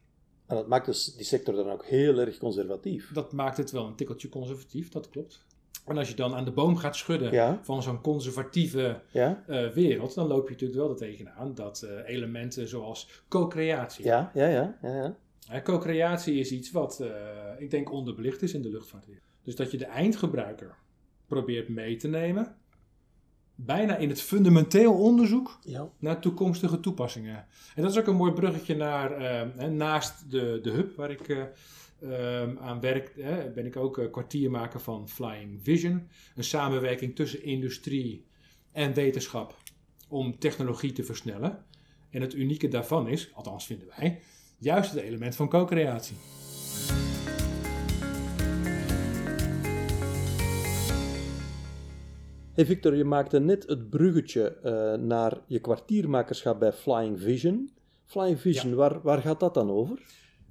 [0.47, 3.13] En dat maakt dus die sector dan ook heel erg conservatief.
[3.13, 5.45] Dat maakt het wel een tikkeltje conservatief, dat klopt.
[5.89, 9.69] En als je dan aan de boom gaat schudden Ja, van zo'n conservatieve ja, eh,
[9.69, 14.05] wereld, dan loop je natuurlijk wel er tegenaan dat eh, elementen zoals co-creatie.
[14.05, 15.17] ja, ja, ja, ja,
[15.51, 15.63] ja.
[15.63, 17.09] Co-creatie is iets wat eh,
[17.59, 19.25] ik denk onderbelicht is in de luchtvaartwereld.
[19.43, 20.77] Dus dat je de eindgebruiker
[21.27, 22.57] probeert mee te nemen,
[23.55, 25.59] bijna in het fundamenteel onderzoek
[25.99, 27.47] naar toekomstige toepassingen.
[27.75, 31.51] En dat is ook een mooi bruggetje naar, naast de, de hub waar ik
[32.01, 36.09] eh, ehm, aan werk, hè, ben ik ook eh, kwartiermaker van Flying Vision.
[36.37, 38.27] Een samenwerking tussen industrie
[38.73, 39.57] en wetenschap
[40.09, 41.65] om technologie te versnellen.
[42.11, 44.21] En het unieke daarvan is, althans vinden wij,
[44.59, 46.17] juist het element van co-creatie.
[52.59, 57.71] Hey Victor, je maakte net het bruggetje eh, naar je kwartiermakerschap bij Flying Vision.
[58.05, 59.99] Flying Vision, waar, waar gaat dat dan over?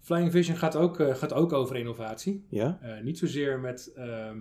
[0.08, 2.46] Flying Vision gaat ook, eh, gaat ook over innovatie.
[2.50, 2.80] Ja?
[2.82, 4.40] Eh, niet zozeer met ehm,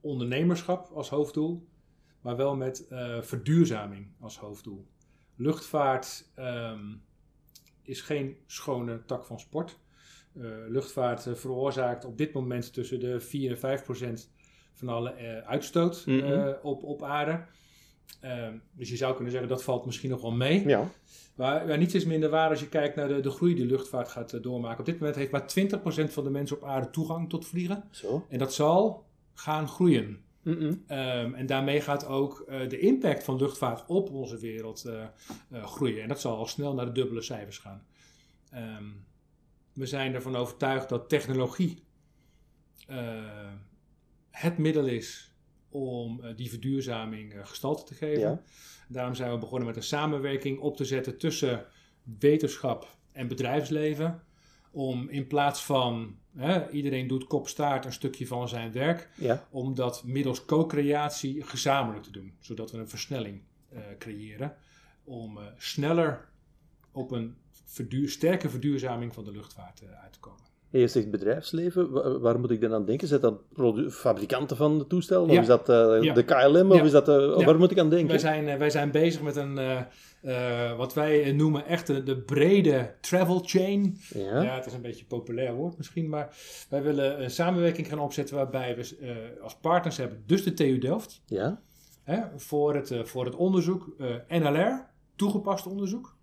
[0.00, 1.68] ondernemerschap als hoofddoel,
[2.20, 4.86] maar wel met eh, verduurzaming als hoofddoel.
[5.36, 6.94] Luchtvaart ehm,
[7.82, 9.78] is geen schone tak van sport.
[10.68, 14.32] Luchtvaart veroorzaakt op dit moment tussen de 4 en 5 procent
[14.72, 16.54] van alle uitstoot Mhm.
[16.62, 17.44] op, op aarde.
[18.24, 20.68] Ehm, dus je zou kunnen zeggen dat valt misschien nog wel mee.
[20.68, 20.90] Ja.
[21.34, 24.08] Maar ja, niets is minder waar als je kijkt naar de, de groei die luchtvaart
[24.08, 24.78] gaat eh, doormaken.
[24.78, 27.84] Op dit moment heeft maar 20% van de mensen op aarde toegang tot vliegen.
[27.90, 28.26] Zo.
[28.28, 30.22] En dat zal gaan groeien.
[30.44, 36.02] Ehm, en daarmee gaat ook eh, de impact van luchtvaart op onze wereld eh, groeien.
[36.02, 37.86] En dat zal al snel naar de dubbele cijfers gaan.
[38.50, 38.84] Ehm,
[39.72, 41.82] we zijn ervan overtuigd dat technologie
[44.30, 45.33] het middel is
[45.74, 48.20] om eh, die verduurzaming eh, gestalte te geven.
[48.20, 48.42] Ja.
[48.88, 51.66] Daarom zijn we begonnen met een samenwerking op te zetten tussen
[52.18, 54.22] wetenschap en bedrijfsleven.
[54.70, 59.46] Om in plaats van hè, iedereen doet kop-staart een stukje van zijn werk, Ja.
[59.50, 62.36] om dat middels co-creatie gezamenlijk te doen.
[62.40, 64.56] Zodat we een versnelling eh, creëren.
[65.04, 66.28] Om sneller
[66.92, 70.42] op een verduur, sterke verduurzaming van de luchtvaart uit te komen.
[70.74, 73.08] En je zegt bedrijfsleven, wa- waar moet ik dan aan denken?
[73.08, 73.40] Zijn dat
[73.90, 75.28] fabrikanten van de toestellen?
[75.30, 76.14] Of is dat eh, Ja.
[76.14, 76.70] de KLM?
[76.70, 76.82] Of Ja.
[76.84, 77.44] is dat, eh.
[77.44, 78.08] Waar moet ik aan denken?
[78.08, 79.58] Wij zijn, eh, wij zijn bezig met een,
[80.76, 83.98] wat wij noemen echt de, de brede travel chain.
[84.14, 84.42] Ja.
[84.42, 86.36] Ja, het is een beetje een populair woord misschien, maar
[86.70, 91.22] wij willen een samenwerking gaan opzetten waarbij we als partners hebben dus de TU Delft
[91.26, 91.60] Ja.
[92.02, 93.96] hè, voor, het, voor het onderzoek,
[94.28, 96.16] NLR, toegepast onderzoek.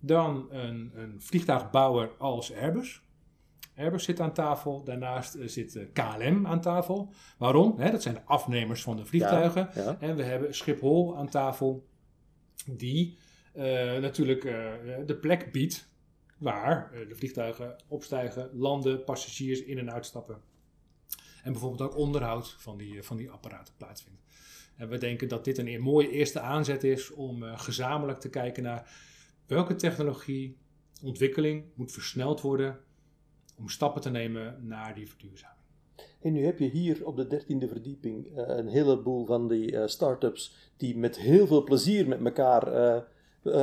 [0.00, 3.02] Dan een, een vliegtuigbouwer als Airbus.
[3.76, 7.12] Airbus zit aan tafel, daarnaast eh, zit eh, KLM aan tafel.
[7.38, 7.76] Waarom?
[7.76, 9.70] Dat zijn de afnemers van de vliegtuigen.
[9.74, 9.96] Ja.
[10.00, 11.86] En we hebben Schiphol aan tafel,
[12.66, 13.18] die
[13.52, 13.64] eh,
[13.96, 14.42] natuurlijk
[15.06, 15.92] de plek biedt
[16.38, 20.40] waar de vliegtuigen opstijgen, landen, passagiers in en uitstappen.
[21.42, 24.22] En bijvoorbeeld ook onderhoud van die, van die apparaten plaatsvindt.
[24.76, 28.62] En we denken dat dit een e- mooie eerste aanzet is om gezamenlijk te kijken
[28.62, 28.90] naar
[29.46, 30.58] welke technologie,
[31.02, 32.78] ontwikkeling moet versneld worden
[33.58, 35.58] om stappen te nemen naar die verduurzaming.
[36.20, 39.86] En nu heb je hier op de dertiende verdieping eh, een heleboel van die eh,
[39.86, 43.02] start-ups die met heel veel plezier met elkaar eh,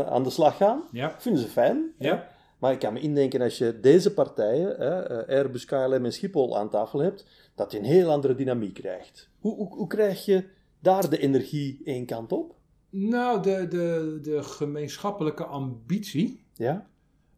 [0.07, 0.83] aan de slag gaan.
[0.91, 1.91] Ja, Vinden ze fijn.
[1.97, 2.29] ja.
[2.59, 6.69] Maar ik kan me indenken als je deze partijen, hè, Airbus, KLM en Schiphol aan
[6.69, 7.25] tafel hebt,
[7.55, 9.29] dat je een heel andere dynamiek krijgt.
[9.39, 10.43] Hoe, hoe, hoe krijg je
[10.79, 12.55] daar de energie één kant op?
[12.89, 16.87] Nou, de, de, de gemeenschappelijke ambitie, Ja?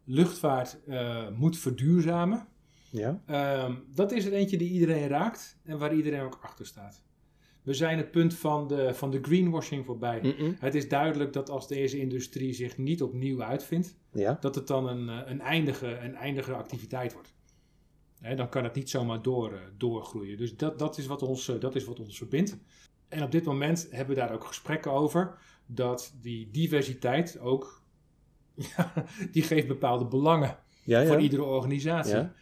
[0.03, 2.47] Luchtvaart eh, moet verduurzamen.
[2.89, 3.21] Ja?
[3.25, 7.03] Ehm, dat is er eentje die iedereen raakt en waar iedereen ook achter staat.
[7.63, 10.35] We zijn het punt van de, van de greenwashing voorbij.
[10.59, 14.37] Het is duidelijk dat als deze industrie zich niet opnieuw uitvindt, Ja?
[14.39, 17.33] dat het dan een, eh, een, eindige, een eindige activiteit wordt.
[18.19, 20.37] Hè, dan kan het niet zomaar door, eh, doorgroeien.
[20.37, 22.57] Dus dat, dat, is wat ons, dat is wat ons verbindt.
[23.07, 25.37] En op dit moment hebben we daar ook gesprekken over.
[25.65, 27.82] Dat die diversiteit ook,
[28.75, 28.93] ja,
[29.31, 31.07] die geeft bepaalde belangen Ja, ja.
[31.07, 32.15] voor iedere organisatie.
[32.15, 32.33] Ja.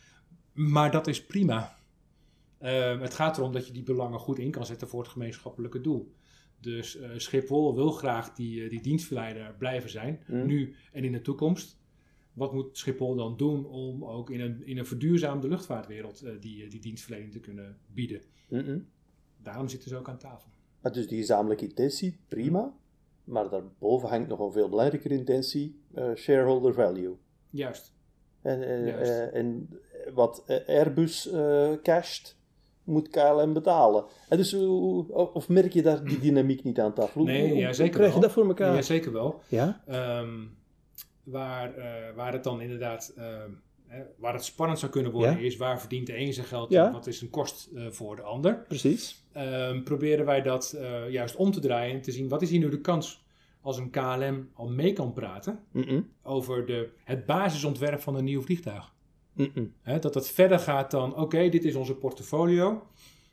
[0.53, 1.75] Maar dat is prima.
[2.57, 5.81] Eh, het gaat erom dat je die belangen goed in kan zetten voor het gemeenschappelijke
[5.81, 6.13] doel.
[6.59, 10.45] Dus eh, Schiphol wil graag die, eh, die dienstverleider blijven zijn, Mm.
[10.45, 11.79] nu en in de toekomst.
[12.33, 16.79] Wat moet Schiphol dan doen om ook in een, in een verduurzaamde luchtvaartwereld die, die
[16.79, 18.21] dienstverlening te kunnen bieden?
[19.37, 20.49] Daarom zitten ze ook aan tafel.
[20.81, 22.73] Maar dus die gezamenlijke intentie, prima.
[23.23, 27.17] Maar daarboven hangt nog een veel belangrijkere intentie, eh, shareholder value.
[27.49, 27.93] Juist.
[28.41, 29.11] En, eh, Juist.
[29.11, 29.79] eh, en
[30.13, 32.39] wat Airbus eh casht,
[32.83, 34.05] moet KLM betalen.
[34.29, 34.53] En dus,
[35.33, 37.23] of merk je daar die dynamiek niet aan tafel?
[37.23, 38.21] Nee, hoe- ja, zeker krijg je wel.
[38.27, 38.75] dat voor elkaar?
[38.75, 39.41] Ja, zeker wel.
[39.47, 39.81] Ja?
[39.87, 40.39] Ehm,
[41.23, 43.49] waar, eh, waar het dan inderdaad, ehm,
[44.17, 45.45] waar het spannend zou kunnen worden, Ja.
[45.45, 46.85] is waar verdient de een zijn geld Ja.
[46.85, 48.65] en wat is een kost eh, voor de ander.
[48.67, 49.25] precies.
[49.31, 52.59] Ehm, proberen wij dat eh, juist om te draaien en te zien wat is hier
[52.59, 53.25] nu de kans
[53.61, 55.59] als een KLM al mee kan praten
[56.23, 58.93] over de, het basisontwerp van een nieuw vliegtuig.
[59.83, 62.87] Dat het verder gaat dan, oké, dit is onze portfolio.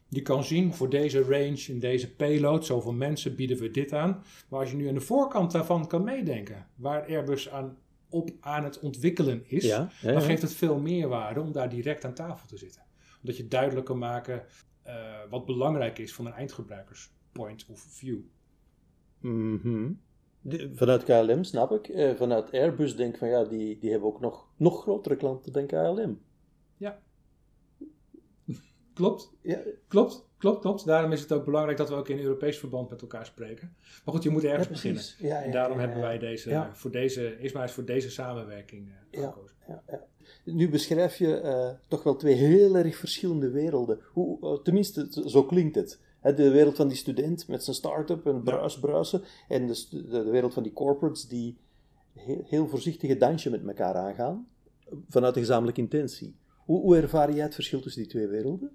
[0.08, 4.22] Je kan zien voor deze range en deze payload, zoveel mensen bieden we dit aan.
[4.48, 7.76] Maar als je nu aan de voorkant daarvan kan meedenken, waar Airbus aan,
[8.10, 10.20] op aan het ontwikkelen is, Ja, ja, dan ja.
[10.20, 12.82] geeft het veel meer waarde om daar direct aan tafel te zitten.
[13.20, 14.44] Omdat je duidelijk kan maken
[14.82, 14.94] eh,
[15.30, 18.18] wat belangrijk is van een eindgebruikers point of view.
[19.20, 19.92] Mhm.
[20.40, 21.88] De- vanuit KLM snap ik.
[21.88, 25.52] Eh, vanuit Airbus denk ik van ja, die, die hebben ook nog, nog grotere klanten
[25.52, 26.20] dan KLM.
[28.94, 30.27] Klopt, Ja, klopt.
[30.38, 30.84] Klopt, klopt.
[30.86, 33.74] Daarom is het ook belangrijk dat we ook in Europees verband met elkaar spreken.
[34.04, 35.00] Maar goed, je moet ergens Ja, beginnen.
[35.02, 35.20] precies.
[35.20, 38.88] Ja, ja, en daarom hebben wij deze, voor deze, eerst maar eens voor deze samenwerking
[39.10, 39.30] eh, Ja.
[39.30, 39.56] gekozen.
[39.68, 40.04] Ja, ja.
[40.44, 43.98] Nu beschrijf je eh, toch wel twee heel erg verschillende werelden.
[44.12, 45.98] Hoe, eh, tenminste, zo klinkt het.
[46.22, 49.22] De wereld van die student met zijn start-up en bruis, bruisen.
[49.48, 51.56] En de, de wereld van die corporates die
[52.14, 54.48] heel, heel voorzichtig het dansje met elkaar aangaan.
[55.08, 56.34] Vanuit een gezamenlijke intentie.
[56.64, 58.70] Hoe, hoe ervaar jij het verschil tussen die twee werelden?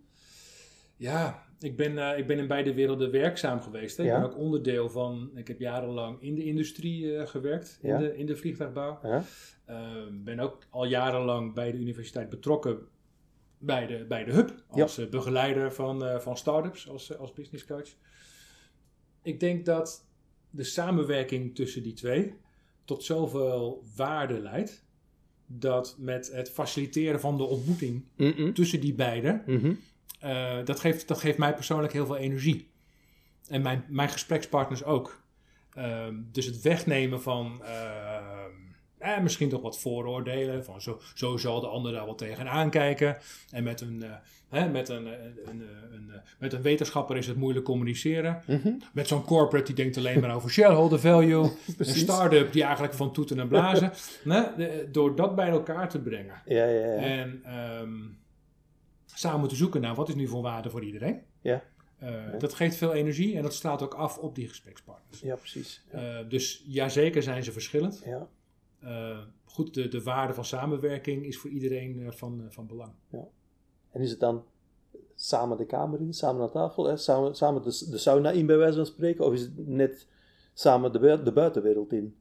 [0.97, 3.97] Ja, ik ben, eh, ik ben in beide werelden werkzaam geweest.
[3.97, 4.03] Hè.
[4.03, 4.19] Ik Ja.
[4.19, 8.25] ben ook onderdeel van, ik heb jarenlang in de industrie eh, gewerkt, in, de, in
[8.25, 8.99] de vliegtuigbouw.
[9.03, 9.23] Ja?
[9.69, 12.79] Uh, ben ook al jarenlang bij de universiteit betrokken
[13.57, 14.63] bij de, bij de hub.
[14.67, 17.89] Als eh, begeleider van, eh, van start-ups, als, eh, als business coach.
[19.21, 20.05] Ik denk dat
[20.49, 22.33] de samenwerking tussen die twee
[22.85, 24.85] tot zoveel waarde leidt.
[25.45, 28.03] Dat met het faciliteren van de ontmoeting
[28.53, 29.73] tussen die beiden, Mhm.
[30.23, 32.71] Eh, dat, geeft, dat geeft mij persoonlijk heel veel energie.
[33.47, 35.21] En mijn, mijn gesprekspartners ook.
[35.73, 38.51] Ehm, dus het wegnemen van ehm,
[38.97, 40.65] eh, misschien toch wat vooroordelen.
[40.65, 43.17] Van zo, zo zal de ander daar wel tegenaan kijken.
[43.51, 44.11] En met een, eh,
[44.49, 45.13] hè, met, een, eh,
[45.45, 48.41] een, eh, een, eh, met een wetenschapper is het moeilijk communiceren.
[48.47, 48.71] Mhm.
[48.93, 51.41] Met zo'n corporate die denkt alleen maar over shareholder value.
[51.77, 53.91] een start-up die eigenlijk van toeten en blazen.
[54.23, 56.41] Nee, de- door dat bij elkaar te brengen.
[56.45, 56.95] Ja, ja, ja.
[57.01, 57.91] En ehm,
[59.15, 61.21] samen te zoeken naar wat is nu van waarde voor iedereen.
[61.41, 61.63] Ja.
[61.97, 65.19] Eh, Dat geeft veel energie en dat straalt ook af op die gesprekspartners.
[65.21, 65.83] Ja, precies.
[65.91, 66.19] Ja.
[66.19, 68.01] Eh, dus ja, zeker zijn ze verschillend.
[68.05, 68.27] ja.
[68.79, 72.91] Eh, goed, de, de waarde van samenwerking is voor iedereen van, van belang.
[73.91, 74.43] En is het dan
[75.15, 76.97] samen de kamer in, samen aan tafel, hè?
[76.97, 79.25] Samen, samen de, de sauna in bij wijze van spreken?
[79.25, 80.07] Of is het net
[80.53, 82.15] samen de, de buitenwereld in?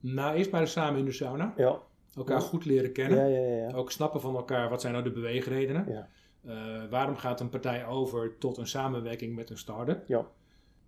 [0.00, 1.54] Nou, eerst maar samen in de sauna.
[1.56, 1.80] Ja,
[2.14, 2.46] Elkaar Ja.
[2.46, 3.30] goed leren kennen.
[3.30, 3.72] ja.
[3.72, 5.86] Ook snappen van elkaar, wat zijn nou de beweegredenen?
[5.88, 6.08] Ja.
[6.46, 10.04] Eh, waarom gaat een partij over tot een samenwerking met een start-up?
[10.08, 10.26] Ja.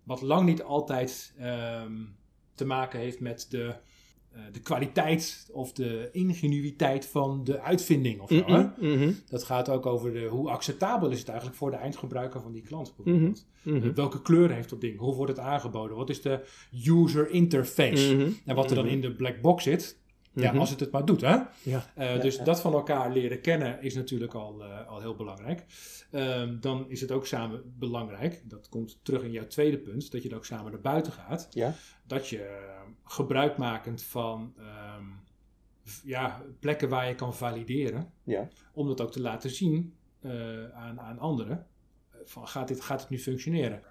[0.03, 1.93] Wat lang niet altijd ehm,
[2.53, 3.75] te maken heeft met de,
[4.31, 8.43] eh, de kwaliteit of de ingenuïteit van de uitvinding of zo.
[8.45, 8.63] hè?
[8.63, 12.41] Mhm, mhm, Dat gaat ook over de, hoe acceptabel is het eigenlijk voor de eindgebruiker
[12.41, 13.45] van die klant bijvoorbeeld.
[13.61, 14.97] mhm, Eh, welke kleur heeft dat ding?
[14.99, 15.97] Hoe wordt het aangeboden?
[15.97, 16.39] Wat is de
[16.85, 18.15] user interface?
[18.15, 18.29] mhm.
[18.45, 18.93] En wat er dan Mhm.
[18.93, 19.99] in de black box zit,
[20.35, 20.59] ja, Mhm.
[20.59, 21.37] als het het maar doet hè.
[21.63, 21.85] Ja.
[21.95, 22.43] Eh, dus ja.
[22.43, 25.65] dat van elkaar leren kennen is natuurlijk al, eh, al heel belangrijk.
[26.11, 30.23] Ehm, dan is het ook samen belangrijk, dat komt terug in jouw tweede punt, dat
[30.23, 31.47] je er ook samen naar buiten gaat.
[31.51, 31.73] Ja.
[32.03, 35.03] Dat je eh, gebruikmakend van ehm,
[36.03, 38.47] ja, plekken waar je kan valideren, Ja.
[38.73, 41.67] om dat ook te laten zien eh, aan, aan anderen.
[42.23, 43.81] Van, gaat, dit, gaat het nu functioneren?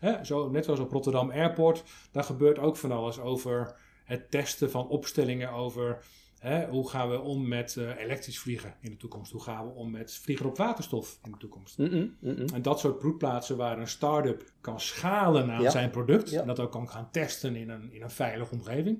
[0.00, 3.76] Hè, zo, net zoals op Rotterdam Airport, daar gebeurt ook van alles over
[4.12, 6.04] het testen van opstellingen over
[6.38, 9.32] hè, hoe gaan we om met eh, elektrisch vliegen in de toekomst?
[9.32, 11.78] Hoe gaan we om met vliegen op waterstof in de toekomst?
[11.78, 15.70] En dat soort broedplaatsen waar een start-up kan schalen aan Ja.
[15.70, 16.40] zijn product Ja.
[16.40, 18.98] en dat ook kan gaan testen in een, in een veilige omgeving.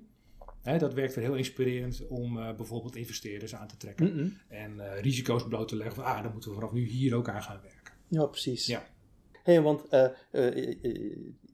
[0.63, 5.01] Hè, dat werkt weer heel inspirerend om eh, bijvoorbeeld investeerders aan te trekken en eh,
[5.01, 7.61] risico's bloot te leggen van ah, dan moeten we vanaf nu hier ook aan gaan
[7.63, 7.93] werken.
[8.09, 8.67] Ja, precies.
[8.67, 8.83] Ja.
[9.43, 9.83] Hey, want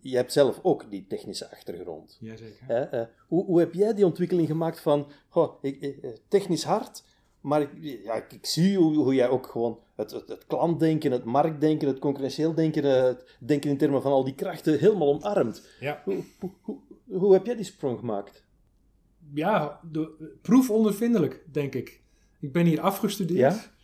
[0.09, 2.16] je hebt zelf ook die technische achtergrond.
[2.21, 2.66] Jazeker.
[2.66, 7.05] Hè, eh, hoe, hoe heb jij die ontwikkeling gemaakt van goh, ik, eh, technisch hard,
[7.40, 7.71] maar ik,
[8.05, 11.99] ja, ik, zie hoe, hoe jij ook gewoon het, het, het klantdenken, het marktdenken, het
[11.99, 15.68] concurrentieel denken, eh, het denken in termen van al die krachten helemaal omarmt.
[15.81, 16.03] Ja.
[16.05, 18.47] Hoe, hoe, hoe, hoe heb jij die sprong gemaakt?
[19.35, 22.01] ja, de, proefondervindelijk, denk ik.
[22.40, 23.77] Ik ben hier afgestudeerd Ja?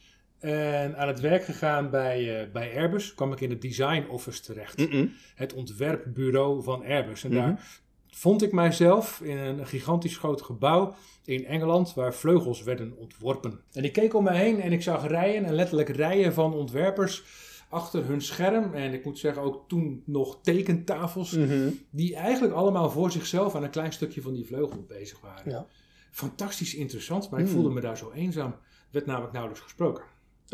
[0.45, 3.15] En aan het werk gegaan bij, eh, bij Airbus.
[3.15, 4.87] kwam ik in het design office terecht.
[5.35, 7.25] Het ontwerpbureau van Airbus.
[7.25, 12.97] En daar vond ik mijzelf in een gigantisch groot gebouw in Engeland waar vleugels werden
[12.97, 13.61] ontworpen.
[13.73, 17.25] En ik keek om me heen en ik zag rijen en letterlijk rijen van ontwerpers
[17.69, 18.75] achter hun scherm.
[18.75, 21.31] En ik moet zeggen ook toen nog tekentafels.
[21.33, 21.69] Mhm.
[21.91, 25.51] Die eigenlijk allemaal voor zichzelf aan een klein stukje van die vleugel bezig waren.
[25.53, 25.67] Ja.
[26.11, 27.55] Fantastisch interessant, maar ik Hmm.
[27.55, 28.55] voelde me daar zo eenzaam.
[28.91, 30.05] Werd namelijk nauwelijks gesproken.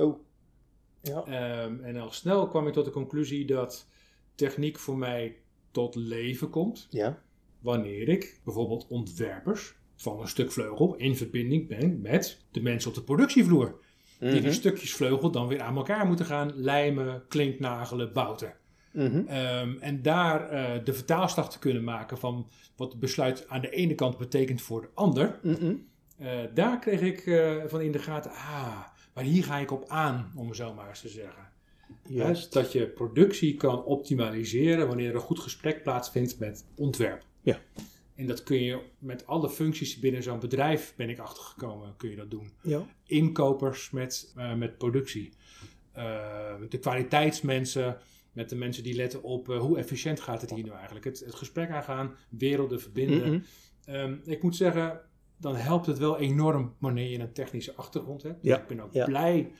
[0.00, 0.18] Oh.
[1.02, 1.24] Ja.
[1.24, 3.88] Ehm, en al snel kwam ik tot de conclusie dat
[4.34, 5.36] techniek voor mij
[5.70, 6.86] tot leven komt.
[6.90, 7.22] Ja.
[7.60, 12.96] Wanneer ik bijvoorbeeld ontwerpers van een stuk vleugel in verbinding ben met de mensen op
[12.96, 13.80] de productievloer.
[14.18, 14.50] Die die Mhm.
[14.50, 18.54] stukjes vleugel dan weer aan elkaar moeten gaan lijmen, klinknagelen, bouten.
[18.92, 19.26] Mhm.
[19.26, 23.70] Ehm, en daar eh, de vertaalslag te kunnen maken van wat het besluit aan de
[23.70, 25.38] ene kant betekent voor de ander.
[25.42, 25.74] Mhm.
[26.18, 28.80] Eh, daar kreeg ik eh, van in de gaten, ah,
[29.14, 31.49] maar hier ga ik op aan, om het zo maar eens te zeggen.
[32.09, 32.55] Juist.
[32.55, 37.25] Hè, dat je productie kan optimaliseren wanneer er een goed gesprek plaatsvindt met ontwerp.
[37.40, 37.61] Ja.
[38.14, 42.16] En dat kun je met alle functies binnen zo'n bedrijf, ben ik achtergekomen, kun je
[42.16, 42.51] dat doen.
[42.62, 42.87] Ja.
[43.07, 45.33] Inkopers met, eh, met productie.
[45.92, 47.99] Eh, de kwaliteitsmensen
[48.33, 51.05] met de mensen die letten op eh, hoe efficiënt gaat het hier nu eigenlijk.
[51.05, 53.44] Het, het gesprek aangaan, werelden verbinden.
[53.85, 55.01] Ehm, ik moet zeggen,
[55.40, 58.42] dan helpt het wel enorm wanneer je een technische achtergrond hebt.
[58.42, 59.05] Dus ik ben ook ja.
[59.05, 59.53] blij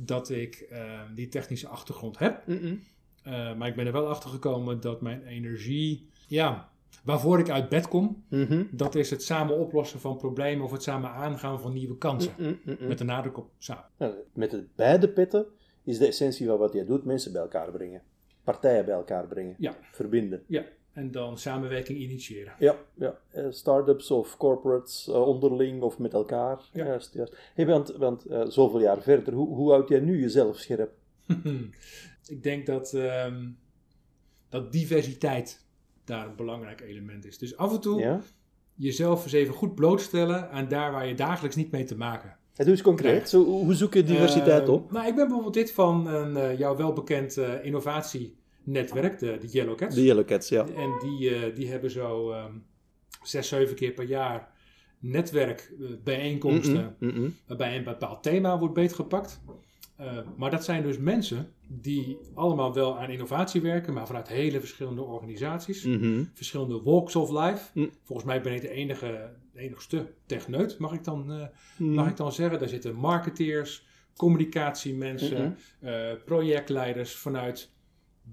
[0.00, 2.42] dat ik ehm, die technische achtergrond heb.
[2.46, 6.70] Uh, maar ik ben er wel achter gekomen dat mijn energie, ja,
[7.04, 8.64] waarvoor ik uit bed kom, Mhm.
[8.70, 12.58] dat is het samen oplossen van problemen of het samen aangaan van nieuwe kansen.
[12.80, 13.84] Met de nadruk op samen.
[13.96, 15.46] Nou, met de beide petten
[15.84, 18.02] is de essentie van wat jij doet mensen bij elkaar brengen.
[18.44, 19.54] Partijen bij elkaar brengen.
[19.58, 19.76] Ja.
[19.92, 20.42] Verbinden.
[20.46, 22.52] Ja, en dan samenwerking initiëren.
[22.58, 23.18] Ja, ja.
[23.30, 26.60] Eh, start-ups of corporates eh, onderling of met elkaar.
[26.72, 26.84] Ja.
[26.84, 27.36] Juist, juist.
[27.54, 30.92] Hey, want want eh, zoveel jaar verder, hoe, hoe houd jij nu jezelf scherp?
[32.26, 33.48] ik denk dat, ehm,
[34.48, 35.64] dat diversiteit
[36.04, 37.38] daar een belangrijk element is.
[37.38, 38.20] Dus af en toe Ja?
[38.74, 42.64] jezelf eens even goed blootstellen aan daar waar je dagelijks niet mee te maken Hey,
[42.64, 43.28] doe eens concreet.
[43.28, 44.92] Zo, hoe zoek je diversiteit Eh, op?
[44.92, 47.64] Nou, ik ben bijvoorbeeld dit van een uh, jou welbekend uh,
[48.64, 49.94] innovatienetwerk, de, de Yellow Cats.
[49.94, 50.66] De Yellow Cats, ja.
[50.66, 52.64] En die, uh, die hebben zo um,
[53.22, 54.50] zes, zeven keer per jaar
[54.98, 59.40] netwerkbijeenkomsten Mm -mm, mm waarbij een bepaald thema wordt beetgepakt.
[60.00, 64.60] Uh, maar dat zijn dus mensen die allemaal wel aan innovatie werken, maar vanuit hele
[64.60, 66.30] verschillende organisaties, -hmm.
[66.34, 67.70] verschillende walks of life.
[67.74, 67.90] Mm.
[68.02, 71.46] Volgens mij ben ik de enige, de enigste techneut, mag ik dan, uh,
[71.76, 71.94] Mm.
[71.94, 72.58] mag ik dan zeggen.
[72.58, 77.71] Daar zitten marketeers, communicatiemensen, uh, projectleiders vanuit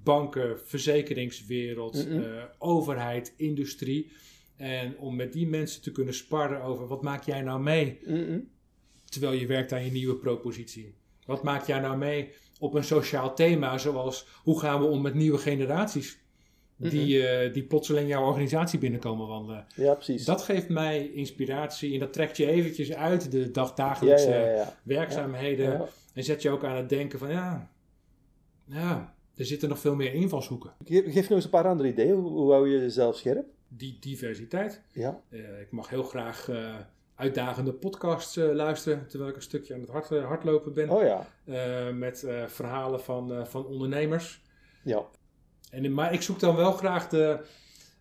[0.04, 2.24] banken, verzekeringswereld, -hmm.
[2.58, 4.12] overheid, industrie.
[4.56, 8.00] En om met die mensen te kunnen sparren over wat maak jij nou mee
[9.10, 10.96] terwijl je werkt aan je nieuwe propositie.
[11.26, 15.14] Wat maak jij nou mee op een sociaal thema, zoals hoe gaan we om met
[15.14, 16.18] nieuwe generaties
[16.76, 19.66] die, uh, die plotseling jouw organisatie binnenkomen wandelen.
[19.76, 20.26] Ja, precies.
[20.26, 24.78] Dat geeft mij inspiratie en dat trekt je eventjes uit de dagdagelijkse ja, ja, ja.
[24.84, 25.88] werkzaamheden.
[26.14, 27.72] En zet je ook aan het denken van ja,
[28.66, 30.74] ja, er zitten nog veel meer invalshoeken.
[30.86, 32.14] Geef, nog eens een paar andere ideeën.
[32.14, 33.46] Hoe, hoe hou je jezelf scherp?
[33.68, 34.82] Die diversiteit.
[34.92, 35.22] Ja.
[35.30, 36.76] Uh, ik mag heel graag uh,
[37.16, 40.90] uitdagende podcasts uh, luisteren terwijl ik een stukje aan het hard, hardlopen ben.
[40.90, 41.28] Oh ja.
[41.92, 44.42] Met verhalen van, van ondernemers.
[44.84, 45.06] Ja.
[45.72, 47.40] En, maar ik zoek dan wel graag de,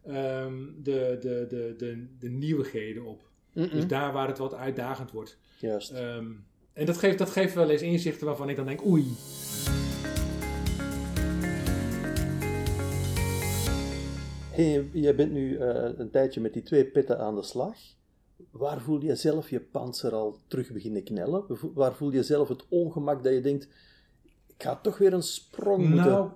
[0.07, 3.23] um, de, de, de, de, de nieuwigheden op.
[3.53, 3.71] Mm -mm.
[3.71, 5.39] Dus daar waar het wat uitdagend wordt.
[5.59, 5.91] Juist.
[5.91, 9.17] Um, en dat geeft, dat geeft wel eens inzichten waarvan ik dan denk, oei.
[14.59, 17.77] Hey, jij bent nu uh, een tijdje met die twee petten aan de slag.
[18.51, 21.45] Waar voel je zelf je panzer al terug beginnen knellen?
[21.75, 23.69] Waar voel je zelf het ongemak dat je denkt,
[24.47, 26.11] ik ga toch weer een sprong moeten...
[26.11, 26.31] Nou,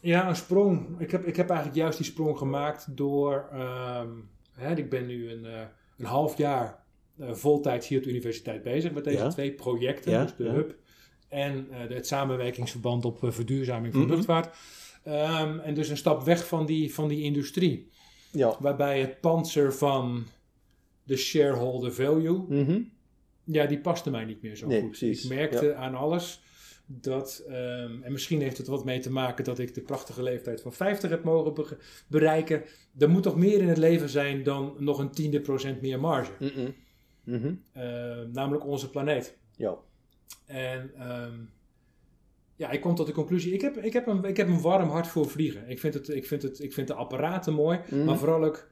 [0.00, 1.00] ja, een sprong.
[1.00, 3.48] Ik heb, ik heb eigenlijk juist die sprong gemaakt door...
[3.54, 5.60] Um, hè, ik ben nu een, uh,
[5.98, 6.84] een half jaar
[7.20, 9.28] uh, voltijds hier op de universiteit bezig met deze Ja.
[9.28, 10.12] twee projecten.
[10.12, 10.50] Ja, Dus de ja.
[10.52, 10.74] hub
[11.28, 14.10] en uh, het samenwerkingsverband op verduurzaming van Mhm.
[14.12, 14.56] luchtvaart.
[15.08, 17.90] Um, en dus een stap weg van die, van die industrie.
[18.32, 18.56] Ja.
[18.60, 20.24] Waarbij het panzer van
[21.02, 22.80] de shareholder value, Mhm.
[23.44, 24.88] ja, die paste mij niet meer zo Nee, goed.
[24.88, 25.22] precies.
[25.24, 26.40] Ik merkte aan alles
[26.86, 30.60] dat, um, en misschien heeft het wat mee te maken dat ik de prachtige leeftijd
[30.60, 32.62] van 50 heb mogen be bereiken.
[32.98, 36.32] Er moet toch meer in het leven zijn dan nog een tiende procent meer marge.
[36.38, 36.70] Mhm.
[37.24, 37.54] Mhm.
[37.76, 37.82] Uh,
[38.32, 39.36] namelijk onze planeet.
[39.56, 39.76] Ja.
[40.46, 41.50] En um,
[42.58, 44.88] ja, ik kom tot de conclusie, ik heb, ik, heb een, ik heb een warm
[44.88, 45.68] hart voor vliegen.
[45.68, 48.04] Ik vind, het, ik vind, het, ik vind de apparaten mooi, Mhm.
[48.04, 48.68] maar vooral ook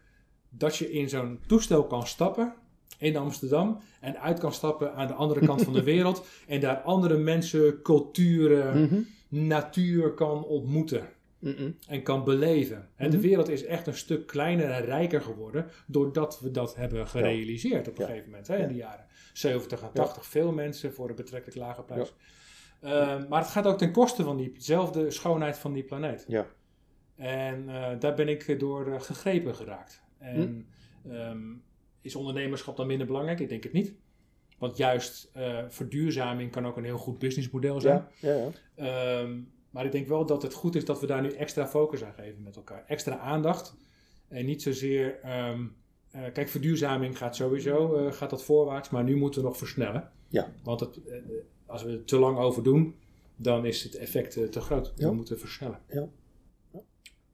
[0.51, 2.55] dat je in zo'n toestel kan stappen
[2.99, 6.77] in Amsterdam en uit kan stappen aan de andere kant van de wereld en daar
[6.81, 9.01] andere mensen, culturen, Mhm.
[9.29, 11.71] natuur kan ontmoeten Mhm.
[11.89, 12.89] en kan beleven.
[12.97, 17.09] En de wereld is echt een stuk kleiner en rijker geworden doordat we dat hebben
[17.09, 18.07] gerealiseerd op een Ja.
[18.11, 20.27] gegeven moment, hè, in de jaren 70 en 80.
[20.27, 22.13] Veel mensen voor een betrekkelijk lage prijs.
[22.81, 26.25] Uh, maar het gaat ook ten koste van diezelfde schoonheid van die planeet.
[26.29, 26.47] Ja.
[27.17, 30.03] En uh, daar ben ik door uh, gegrepen geraakt.
[30.19, 30.67] En
[31.03, 31.11] Hm.
[31.11, 31.63] um,
[32.01, 33.41] is ondernemerschap dan minder belangrijk?
[33.41, 33.95] Ik denk het niet.
[34.59, 35.31] Want juist
[35.69, 38.05] verduurzaming kan ook een heel goed businessmodel zijn.
[38.21, 38.31] Ja.
[38.33, 39.21] Ja, ja.
[39.21, 42.05] Um, maar ik denk wel dat het goed is dat we daar nu extra focus
[42.05, 42.85] aan geven met elkaar.
[42.87, 43.77] Extra aandacht.
[44.29, 45.21] En niet zozeer.
[45.49, 45.77] Um,
[46.15, 50.11] uh, kijk, verduurzaming gaat sowieso gaat dat voorwaarts, maar nu moeten we nog versnellen.
[50.29, 50.53] Ja.
[50.63, 51.01] Want het,
[51.67, 52.95] als we er te lang over doen,
[53.37, 54.93] dan is het effect uh, te groot.
[54.97, 55.09] Ja.
[55.09, 55.81] We moeten versnellen.
[55.89, 56.09] Ja.
[56.73, 56.81] ja.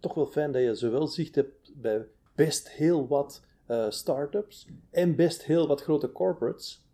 [0.00, 5.16] Toch wel fijn dat je zowel zicht hebt bij best heel wat uh, start-ups en
[5.16, 6.86] best heel wat grote corporates.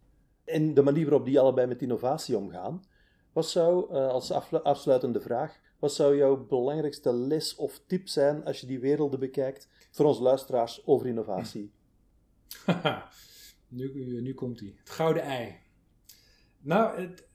[0.45, 2.85] En de manier waarop die allebei met innovatie omgaan.
[3.33, 4.33] Wat zou, uh, als
[4.63, 9.69] afsluitende vraag, wat zou jouw belangrijkste les of tip zijn als je die werelden bekijkt
[9.91, 11.73] voor onze luisteraars over innovatie?
[13.69, 14.77] nu, nu komt ie.
[14.79, 15.57] Het gouden ei.
[16.61, 17.28] Nou, het,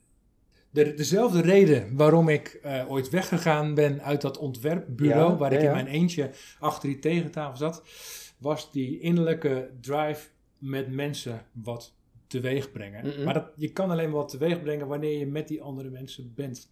[0.74, 5.58] de, dezelfde reden waarom ik eh, ooit weggegaan ben uit dat ontwerpbureau, Ja, waar ja,
[5.58, 7.84] ik in mijn eentje achter die tegentafel zat,
[8.38, 11.94] was die innerlijke drive met mensen wat
[12.28, 13.24] teweeg brengen.
[13.24, 16.32] Maar dat, je kan alleen maar wat teweeg brengen wanneer je met die andere mensen
[16.36, 16.72] bent.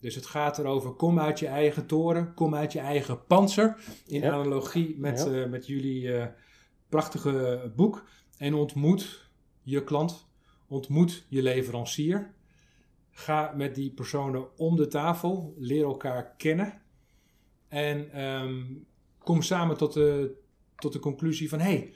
[0.00, 3.76] Dus het gaat erover, kom uit je eigen toren, kom uit je eigen panzer.
[4.06, 4.32] In Ja.
[4.32, 6.26] analogie met, eh, met jullie eh,
[6.88, 8.04] prachtige boek.
[8.38, 9.30] En ontmoet
[9.62, 10.26] je klant,
[10.68, 12.30] ontmoet je leverancier.
[13.12, 16.80] Ga met die personen om de tafel, leer elkaar kennen.
[17.68, 18.64] En ehm,
[19.18, 20.34] kom samen tot de,
[20.76, 21.94] tot de conclusie van, hé, hey,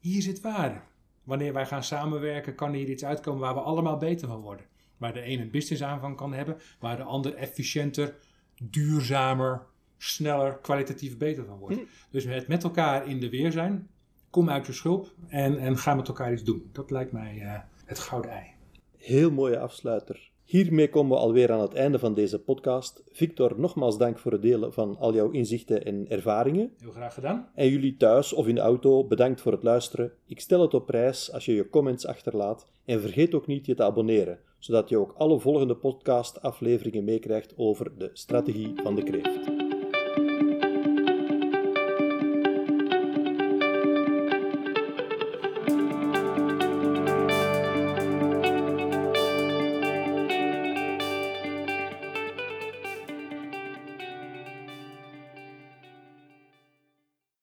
[0.00, 0.80] hier zit waarde.
[1.22, 4.66] Wanneer wij gaan samenwerken, kan hier iets uitkomen waar we allemaal beter van worden.
[4.96, 8.16] Waar de een een business aanvang kan hebben, waar de ander efficiënter,
[8.62, 9.66] duurzamer,
[9.96, 11.80] sneller, kwalitatief beter van wordt.
[12.10, 13.88] Dus het met elkaar in de weer zijn,
[14.30, 16.68] kom uit je schulp en, en ga met elkaar iets doen.
[16.72, 18.59] Dat lijkt mij eh, het gouden ei.
[19.00, 20.30] Heel mooie afsluiter.
[20.44, 23.02] Hiermee komen we alweer aan het einde van deze podcast.
[23.10, 26.72] Victor, nogmaals dank voor het delen van al jouw inzichten en ervaringen.
[26.78, 27.48] Heel graag gedaan.
[27.54, 30.12] En jullie thuis of in de auto, bedankt voor het luisteren.
[30.26, 32.66] Ik stel het op prijs als je je comments achterlaat.
[32.84, 37.98] En vergeet ook niet je te abonneren, zodat je ook alle volgende podcast-afleveringen meekrijgt over
[37.98, 39.59] de strategie van de kreeft.